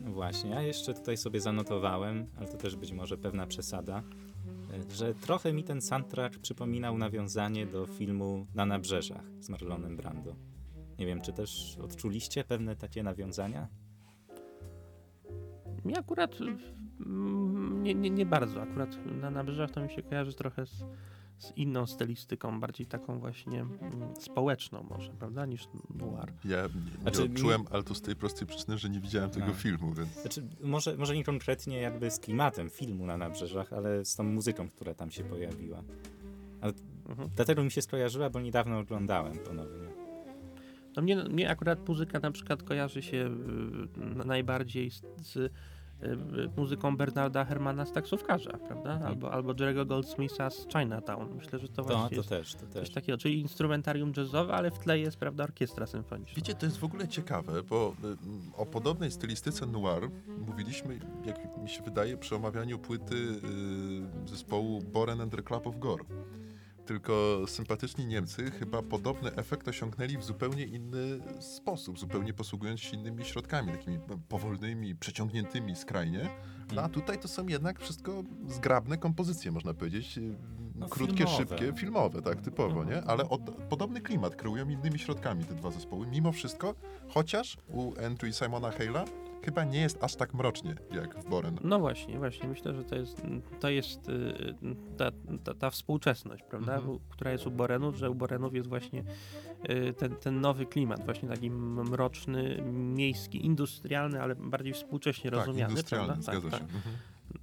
No 0.00 0.12
właśnie, 0.12 0.50
ja 0.50 0.62
jeszcze 0.62 0.94
tutaj 0.94 1.16
sobie 1.16 1.40
zanotowałem, 1.40 2.26
ale 2.38 2.48
to 2.48 2.56
też 2.56 2.76
być 2.76 2.92
może 2.92 3.18
pewna 3.18 3.46
przesada, 3.46 4.02
e, 4.92 4.94
że 4.96 5.14
trochę 5.14 5.52
mi 5.52 5.64
ten 5.64 5.82
soundtrack 5.82 6.38
przypominał 6.38 6.98
nawiązanie 6.98 7.66
do 7.66 7.86
filmu 7.86 8.46
Na 8.54 8.66
Nabrzeżach 8.66 9.24
z 9.40 9.48
Marlonem 9.48 9.96
Brando. 9.96 10.36
Nie 10.98 11.06
wiem, 11.06 11.20
czy 11.20 11.32
też 11.32 11.78
odczuliście 11.82 12.44
pewne 12.44 12.76
takie 12.76 13.02
nawiązania? 13.02 13.68
Mi 15.84 15.98
akurat 15.98 16.36
nie, 17.82 17.94
nie, 17.94 18.10
nie 18.10 18.26
bardzo, 18.26 18.62
akurat 18.62 18.98
na 19.20 19.30
nabrzeżach 19.30 19.70
to 19.70 19.80
mi 19.80 19.90
się 19.90 20.02
kojarzy 20.02 20.34
trochę 20.34 20.66
z, 20.66 20.84
z 21.38 21.52
inną 21.56 21.86
stylistyką, 21.86 22.60
bardziej 22.60 22.86
taką 22.86 23.18
właśnie 23.18 23.60
mm, 23.60 24.16
społeczną 24.20 24.82
może, 24.90 25.12
prawda, 25.12 25.46
niż 25.46 25.68
noir. 25.94 26.32
Ja 26.44 26.62
nie, 26.62 26.74
nie 26.96 27.02
Znaczy, 27.02 27.22
odczułem, 27.22 27.64
ale 27.70 27.82
to 27.82 27.94
z 27.94 28.02
tej 28.02 28.16
prostej 28.16 28.48
przyczyny, 28.48 28.78
że 28.78 28.90
nie 28.90 29.00
widziałem 29.00 29.30
tego 29.30 29.46
A. 29.46 29.52
filmu, 29.52 29.94
więc 29.94 30.20
Znaczy, 30.20 30.42
może, 30.60 30.96
może 30.96 31.16
nie 31.16 31.24
konkretnie 31.24 31.80
jakby 31.80 32.10
z 32.10 32.18
klimatem 32.18 32.70
filmu 32.70 33.06
Na 33.06 33.16
Nabrzeżach, 33.16 33.72
ale 33.72 34.04
z 34.04 34.16
tą 34.16 34.24
muzyką, 34.24 34.68
która 34.68 34.94
tam 34.94 35.10
się 35.10 35.24
pojawiła. 35.24 35.82
Mhm. 37.08 37.28
Dlatego 37.36 37.64
mi 37.64 37.70
się 37.70 37.82
skojarzyła, 37.82 38.30
bo 38.30 38.40
niedawno 38.40 38.78
oglądałem 38.78 39.38
ponownie. 39.38 39.88
No 40.96 41.02
mnie, 41.02 41.16
mnie 41.16 41.50
akurat 41.50 41.88
muzyka 41.88 42.20
na 42.20 42.30
przykład 42.30 42.62
kojarzy 42.62 43.02
się 43.02 43.30
y, 44.22 44.24
najbardziej 44.24 44.90
z, 44.90 45.02
z 45.22 45.52
muzyką 46.56 46.96
Bernarda 46.96 47.44
Hermana 47.44 47.86
z 47.86 47.92
taksówkarza, 47.92 48.50
prawda? 48.52 48.92
Mhm. 48.92 49.02
Albo, 49.12 49.32
albo 49.32 49.52
Jerego 49.60 49.86
Goldsmitha 49.86 50.50
z 50.50 50.66
Chinatown. 50.68 51.34
Myślę, 51.36 51.58
że 51.58 51.68
to 51.68 51.74
To, 51.74 51.82
właśnie 51.84 52.08
to 52.08 52.14
jest 52.14 52.28
też, 52.28 52.54
to 52.54 52.60
coś 52.60 52.72
też. 52.72 52.90
takiego, 52.90 53.18
czyli 53.18 53.40
instrumentarium 53.40 54.12
jazzowe, 54.16 54.52
ale 54.54 54.70
w 54.70 54.78
tle 54.78 54.98
jest, 54.98 55.16
prawda, 55.16 55.44
orkiestra 55.44 55.86
symfoniczna. 55.86 56.34
Wiecie, 56.36 56.54
to 56.54 56.66
jest 56.66 56.78
w 56.78 56.84
ogóle 56.84 57.08
ciekawe, 57.08 57.62
bo 57.62 57.94
y, 58.04 58.16
o 58.56 58.66
podobnej 58.66 59.10
stylistyce 59.10 59.66
noir 59.66 60.10
mówiliśmy, 60.46 60.98
jak 61.26 61.58
mi 61.62 61.68
się 61.68 61.82
wydaje, 61.82 62.16
przy 62.16 62.36
omawianiu 62.36 62.78
płyty 62.78 63.14
y, 63.14 64.28
zespołu 64.28 64.82
Boren 64.82 65.20
and 65.20 65.36
the 65.36 65.42
Club 65.42 65.66
of 65.66 65.78
Gore. 65.78 66.04
Tylko 66.88 67.42
sympatyczni 67.46 68.06
Niemcy 68.06 68.50
chyba 68.50 68.82
podobny 68.82 69.34
efekt 69.34 69.68
osiągnęli 69.68 70.16
w 70.18 70.24
zupełnie 70.24 70.64
inny 70.64 71.20
sposób, 71.40 71.98
zupełnie 71.98 72.32
posługując 72.34 72.80
się 72.80 72.96
innymi 72.96 73.24
środkami, 73.24 73.72
takimi 73.72 73.98
powolnymi, 74.28 74.94
przeciągniętymi 74.94 75.76
skrajnie. 75.76 76.28
No 76.74 76.82
a 76.82 76.88
tutaj 76.88 77.18
to 77.18 77.28
są 77.28 77.46
jednak 77.46 77.80
wszystko 77.80 78.22
zgrabne 78.46 78.98
kompozycje, 78.98 79.52
można 79.52 79.74
powiedzieć. 79.74 80.18
y, 80.18 80.36
No, 80.74 80.88
Krótkie, 80.88 81.16
filmowe. 81.16 81.36
szybkie, 81.36 81.72
filmowe, 81.72 82.22
tak, 82.22 82.40
typowo, 82.40 82.84
nie? 82.84 83.02
Ale 83.02 83.28
od, 83.28 83.40
podobny 83.68 84.00
klimat 84.00 84.36
kreują 84.36 84.68
innymi 84.68 84.98
środkami 84.98 85.44
te 85.44 85.54
dwa 85.54 85.70
zespoły, 85.70 86.06
mimo 86.06 86.32
wszystko, 86.32 86.74
chociaż 87.08 87.56
u 87.68 87.92
Andrew 88.06 88.30
i 88.30 88.32
Simona 88.32 88.70
Hale'a 88.70 89.04
chyba 89.44 89.64
nie 89.64 89.80
jest 89.80 90.04
aż 90.04 90.14
tak 90.16 90.34
mrocznie, 90.34 90.74
jak 90.92 91.18
w 91.18 91.28
Boren. 91.28 91.58
No 91.64 91.78
właśnie, 91.78 92.18
właśnie. 92.18 92.48
Myślę, 92.48 92.74
że 92.74 92.84
to 92.84 92.94
jest, 92.94 93.22
to 93.60 93.68
jest 93.70 94.08
y, 94.08 94.54
ta, 94.96 95.10
ta, 95.44 95.54
ta 95.54 95.70
współczesność, 95.70 96.42
prawda, 96.50 96.74
Mhm. 96.76 96.98
która 97.08 97.32
jest 97.32 97.46
u 97.46 97.50
Borenów, 97.50 97.96
że 97.96 98.10
u 98.10 98.14
Borenów 98.14 98.54
jest 98.54 98.68
właśnie 98.68 99.04
y, 99.70 99.92
ten, 99.92 100.16
ten 100.16 100.40
nowy 100.40 100.66
klimat, 100.66 101.04
właśnie 101.04 101.28
taki 101.28 101.50
mroczny, 101.50 102.62
miejski, 102.72 103.46
industrialny, 103.46 104.22
ale 104.22 104.34
bardziej 104.34 104.72
współcześnie 104.72 105.30
Tak, 105.30 105.38
rozumiany, 105.46 105.70
industrialny, 105.72 106.06
prawda? 106.06 106.22
zgadza 106.32 106.50
tak, 106.50 106.60
się. 106.60 106.66
tak. 106.66 106.74
Mhm. 106.76 106.94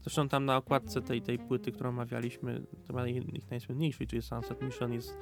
Zresztą 0.01 0.29
tam 0.29 0.45
na 0.45 0.57
okładce 0.57 1.01
tej, 1.01 1.21
tej 1.21 1.39
płyty, 1.39 1.71
którą 1.71 1.89
omawialiśmy, 1.89 2.61
to 2.81 2.87
chyba 2.87 3.07
ich 3.07 3.49
najsłynniejszej, 3.51 4.07
czyli 4.07 4.21
Sunset 4.21 4.61
Mission, 4.61 4.93
jest, 4.93 5.17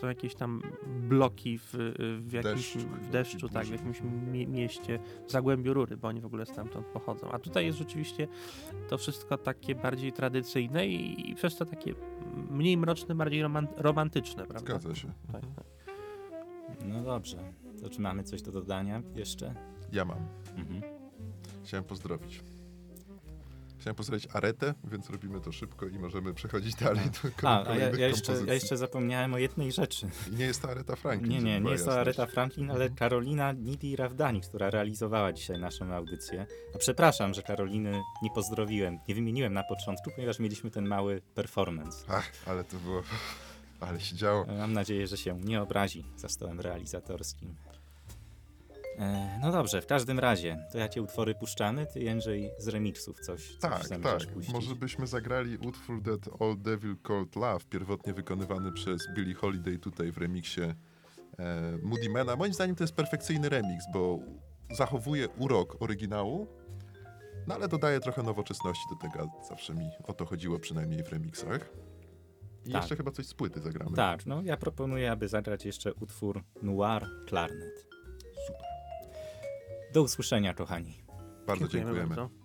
są 0.00 0.06
jakieś 0.06 0.34
tam 0.34 0.62
bloki 1.08 1.58
w, 1.58 1.74
w 2.20 2.32
jakimś 2.32 2.54
Deszczu, 2.54 2.78
w 2.78 3.10
deszczu, 3.10 3.48
tak, 3.48 3.66
w 3.66 3.70
jakimś 3.70 4.00
mie 4.32 4.46
mieście, 4.46 4.98
w 5.26 5.30
Zagłębiu 5.30 5.74
Rury, 5.74 5.96
bo 5.96 6.08
oni 6.08 6.20
w 6.20 6.26
ogóle 6.26 6.46
stamtąd 6.46 6.86
pochodzą. 6.86 7.30
A 7.32 7.38
tutaj 7.38 7.66
jest 7.66 7.78
rzeczywiście 7.78 8.28
to 8.88 8.98
wszystko 8.98 9.38
takie 9.38 9.74
bardziej 9.74 10.12
tradycyjne 10.12 10.86
i, 10.86 11.30
i 11.30 11.34
przez 11.34 11.56
to 11.56 11.64
takie 11.66 11.94
mniej 12.50 12.76
mroczne, 12.76 13.14
bardziej 13.14 13.42
roman 13.42 13.68
romantyczne, 13.76 14.46
prawda? 14.46 14.60
Zgadza 14.78 14.94
się. 14.94 15.08
Tak, 15.32 15.44
Mhm. 15.44 15.54
tak. 15.54 15.64
No 16.84 17.02
dobrze. 17.02 17.36
To 17.82 17.90
czy 17.90 18.00
mamy 18.00 18.22
coś 18.22 18.42
do 18.42 18.52
dodania 18.52 19.02
jeszcze? 19.14 19.54
Ja 19.92 20.04
mam. 20.04 20.18
Mhm. 20.56 20.82
Chciałem 21.64 21.84
pozdrowić. 21.84 22.40
Chciałem 23.84 23.96
pozdrowić 23.96 24.28
Aretę, 24.32 24.74
więc 24.84 25.10
robimy 25.10 25.40
to 25.40 25.52
szybko 25.52 25.86
i 25.86 25.98
możemy 25.98 26.34
przechodzić 26.34 26.74
dalej 26.74 27.04
do 27.10 27.48
A, 27.48 27.56
a 27.56 27.58
ja, 27.58 27.64
kolejnych 27.64 28.00
ja, 28.00 28.08
jeszcze, 28.08 28.32
ja 28.46 28.54
jeszcze 28.54 28.76
zapomniałem 28.76 29.34
o 29.34 29.38
jednej 29.38 29.72
rzeczy. 29.72 30.08
I 30.32 30.36
nie 30.36 30.44
jest 30.44 30.62
to 30.62 30.70
Areta 30.70 30.96
Franklin. 30.96 31.32
Nie, 31.32 31.42
nie, 31.42 31.60
nie 31.60 31.70
jest 31.70 31.84
to. 31.84 32.00
Aretha 32.00 32.26
Franklin, 32.26 32.70
ale 32.70 32.90
Karolina 32.90 33.52
Nidi 33.52 33.96
Rawdani, 33.96 34.40
która 34.40 34.70
realizowała 34.70 35.32
dzisiaj 35.32 35.58
naszą 35.58 35.94
audycję. 35.94 36.46
A 36.74 36.78
przepraszam, 36.78 37.34
że 37.34 37.42
Karoliny 37.42 38.02
nie 38.22 38.30
pozdrowiłem, 38.30 38.98
nie 39.08 39.14
wymieniłem 39.14 39.52
na 39.52 39.62
początku, 39.62 40.10
ponieważ 40.14 40.38
mieliśmy 40.38 40.70
ten 40.70 40.86
mały 40.86 41.22
performance. 41.34 42.04
Ach, 42.08 42.32
ale 42.46 42.64
to 42.64 42.76
było... 42.76 43.02
Ale 43.80 44.00
się 44.00 44.16
działo. 44.16 44.46
Mam 44.58 44.72
nadzieję, 44.72 45.06
że 45.06 45.16
się 45.16 45.40
nie 45.40 45.62
obrazi 45.62 46.04
za 46.16 46.28
stołem 46.28 46.60
realizatorskim. 46.60 47.54
E, 48.98 49.38
no 49.42 49.52
dobrze, 49.52 49.82
w 49.82 49.86
każdym 49.86 50.18
razie, 50.18 50.66
to 50.72 50.78
jakie 50.78 51.02
utwory 51.02 51.34
puszczamy? 51.34 51.86
Ty, 51.86 52.00
Jędrzej, 52.00 52.50
z 52.58 52.68
remixów 52.68 53.20
coś, 53.20 53.56
coś 53.56 53.60
Tak, 53.88 53.88
tak. 54.02 54.26
puścić. 54.26 54.52
Może 54.52 54.74
byśmy 54.74 55.06
zagrali 55.06 55.56
utwór 55.58 56.02
That 56.02 56.40
Old 56.42 56.62
Devil 56.62 56.96
Called 57.06 57.36
Love, 57.36 57.64
pierwotnie 57.70 58.12
wykonywany 58.12 58.72
przez 58.72 59.02
Billie 59.14 59.34
Holiday 59.34 59.78
tutaj 59.78 60.12
w 60.12 60.18
remiksie 60.18 60.60
e, 60.62 60.74
Moody 61.82 62.08
Mana. 62.10 62.36
Moim 62.36 62.54
zdaniem 62.54 62.76
to 62.76 62.84
jest 62.84 62.94
perfekcyjny 62.94 63.48
remix, 63.48 63.84
bo 63.92 64.18
zachowuje 64.70 65.28
urok 65.28 65.82
oryginału, 65.82 66.46
no 67.46 67.54
ale 67.54 67.68
dodaje 67.68 68.00
trochę 68.00 68.22
nowoczesności 68.22 68.84
do 68.90 68.96
tego. 68.96 69.30
Zawsze 69.48 69.74
mi 69.74 69.90
o 70.04 70.12
to 70.12 70.24
chodziło, 70.26 70.58
przynajmniej 70.58 71.02
w 71.04 71.08
remixach. 71.08 71.70
I 72.66 72.72
Tak. 72.72 72.82
jeszcze 72.82 72.96
chyba 72.96 73.10
coś 73.10 73.26
z 73.26 73.34
płyty 73.34 73.60
zagramy. 73.60 73.96
Tak, 73.96 74.26
no 74.26 74.42
ja 74.42 74.56
proponuję, 74.56 75.10
aby 75.10 75.28
zagrać 75.28 75.64
jeszcze 75.64 75.94
utwór 75.94 76.42
Noir 76.62 77.06
Klarnet. 77.26 77.86
Do 79.94 80.02
usłyszenia, 80.02 80.54
kochani. 80.54 80.94
Bardzo 81.46 81.64
Dziękujemy 81.64 81.90
dziękujemy. 81.90 82.16
bardzo. 82.16 82.43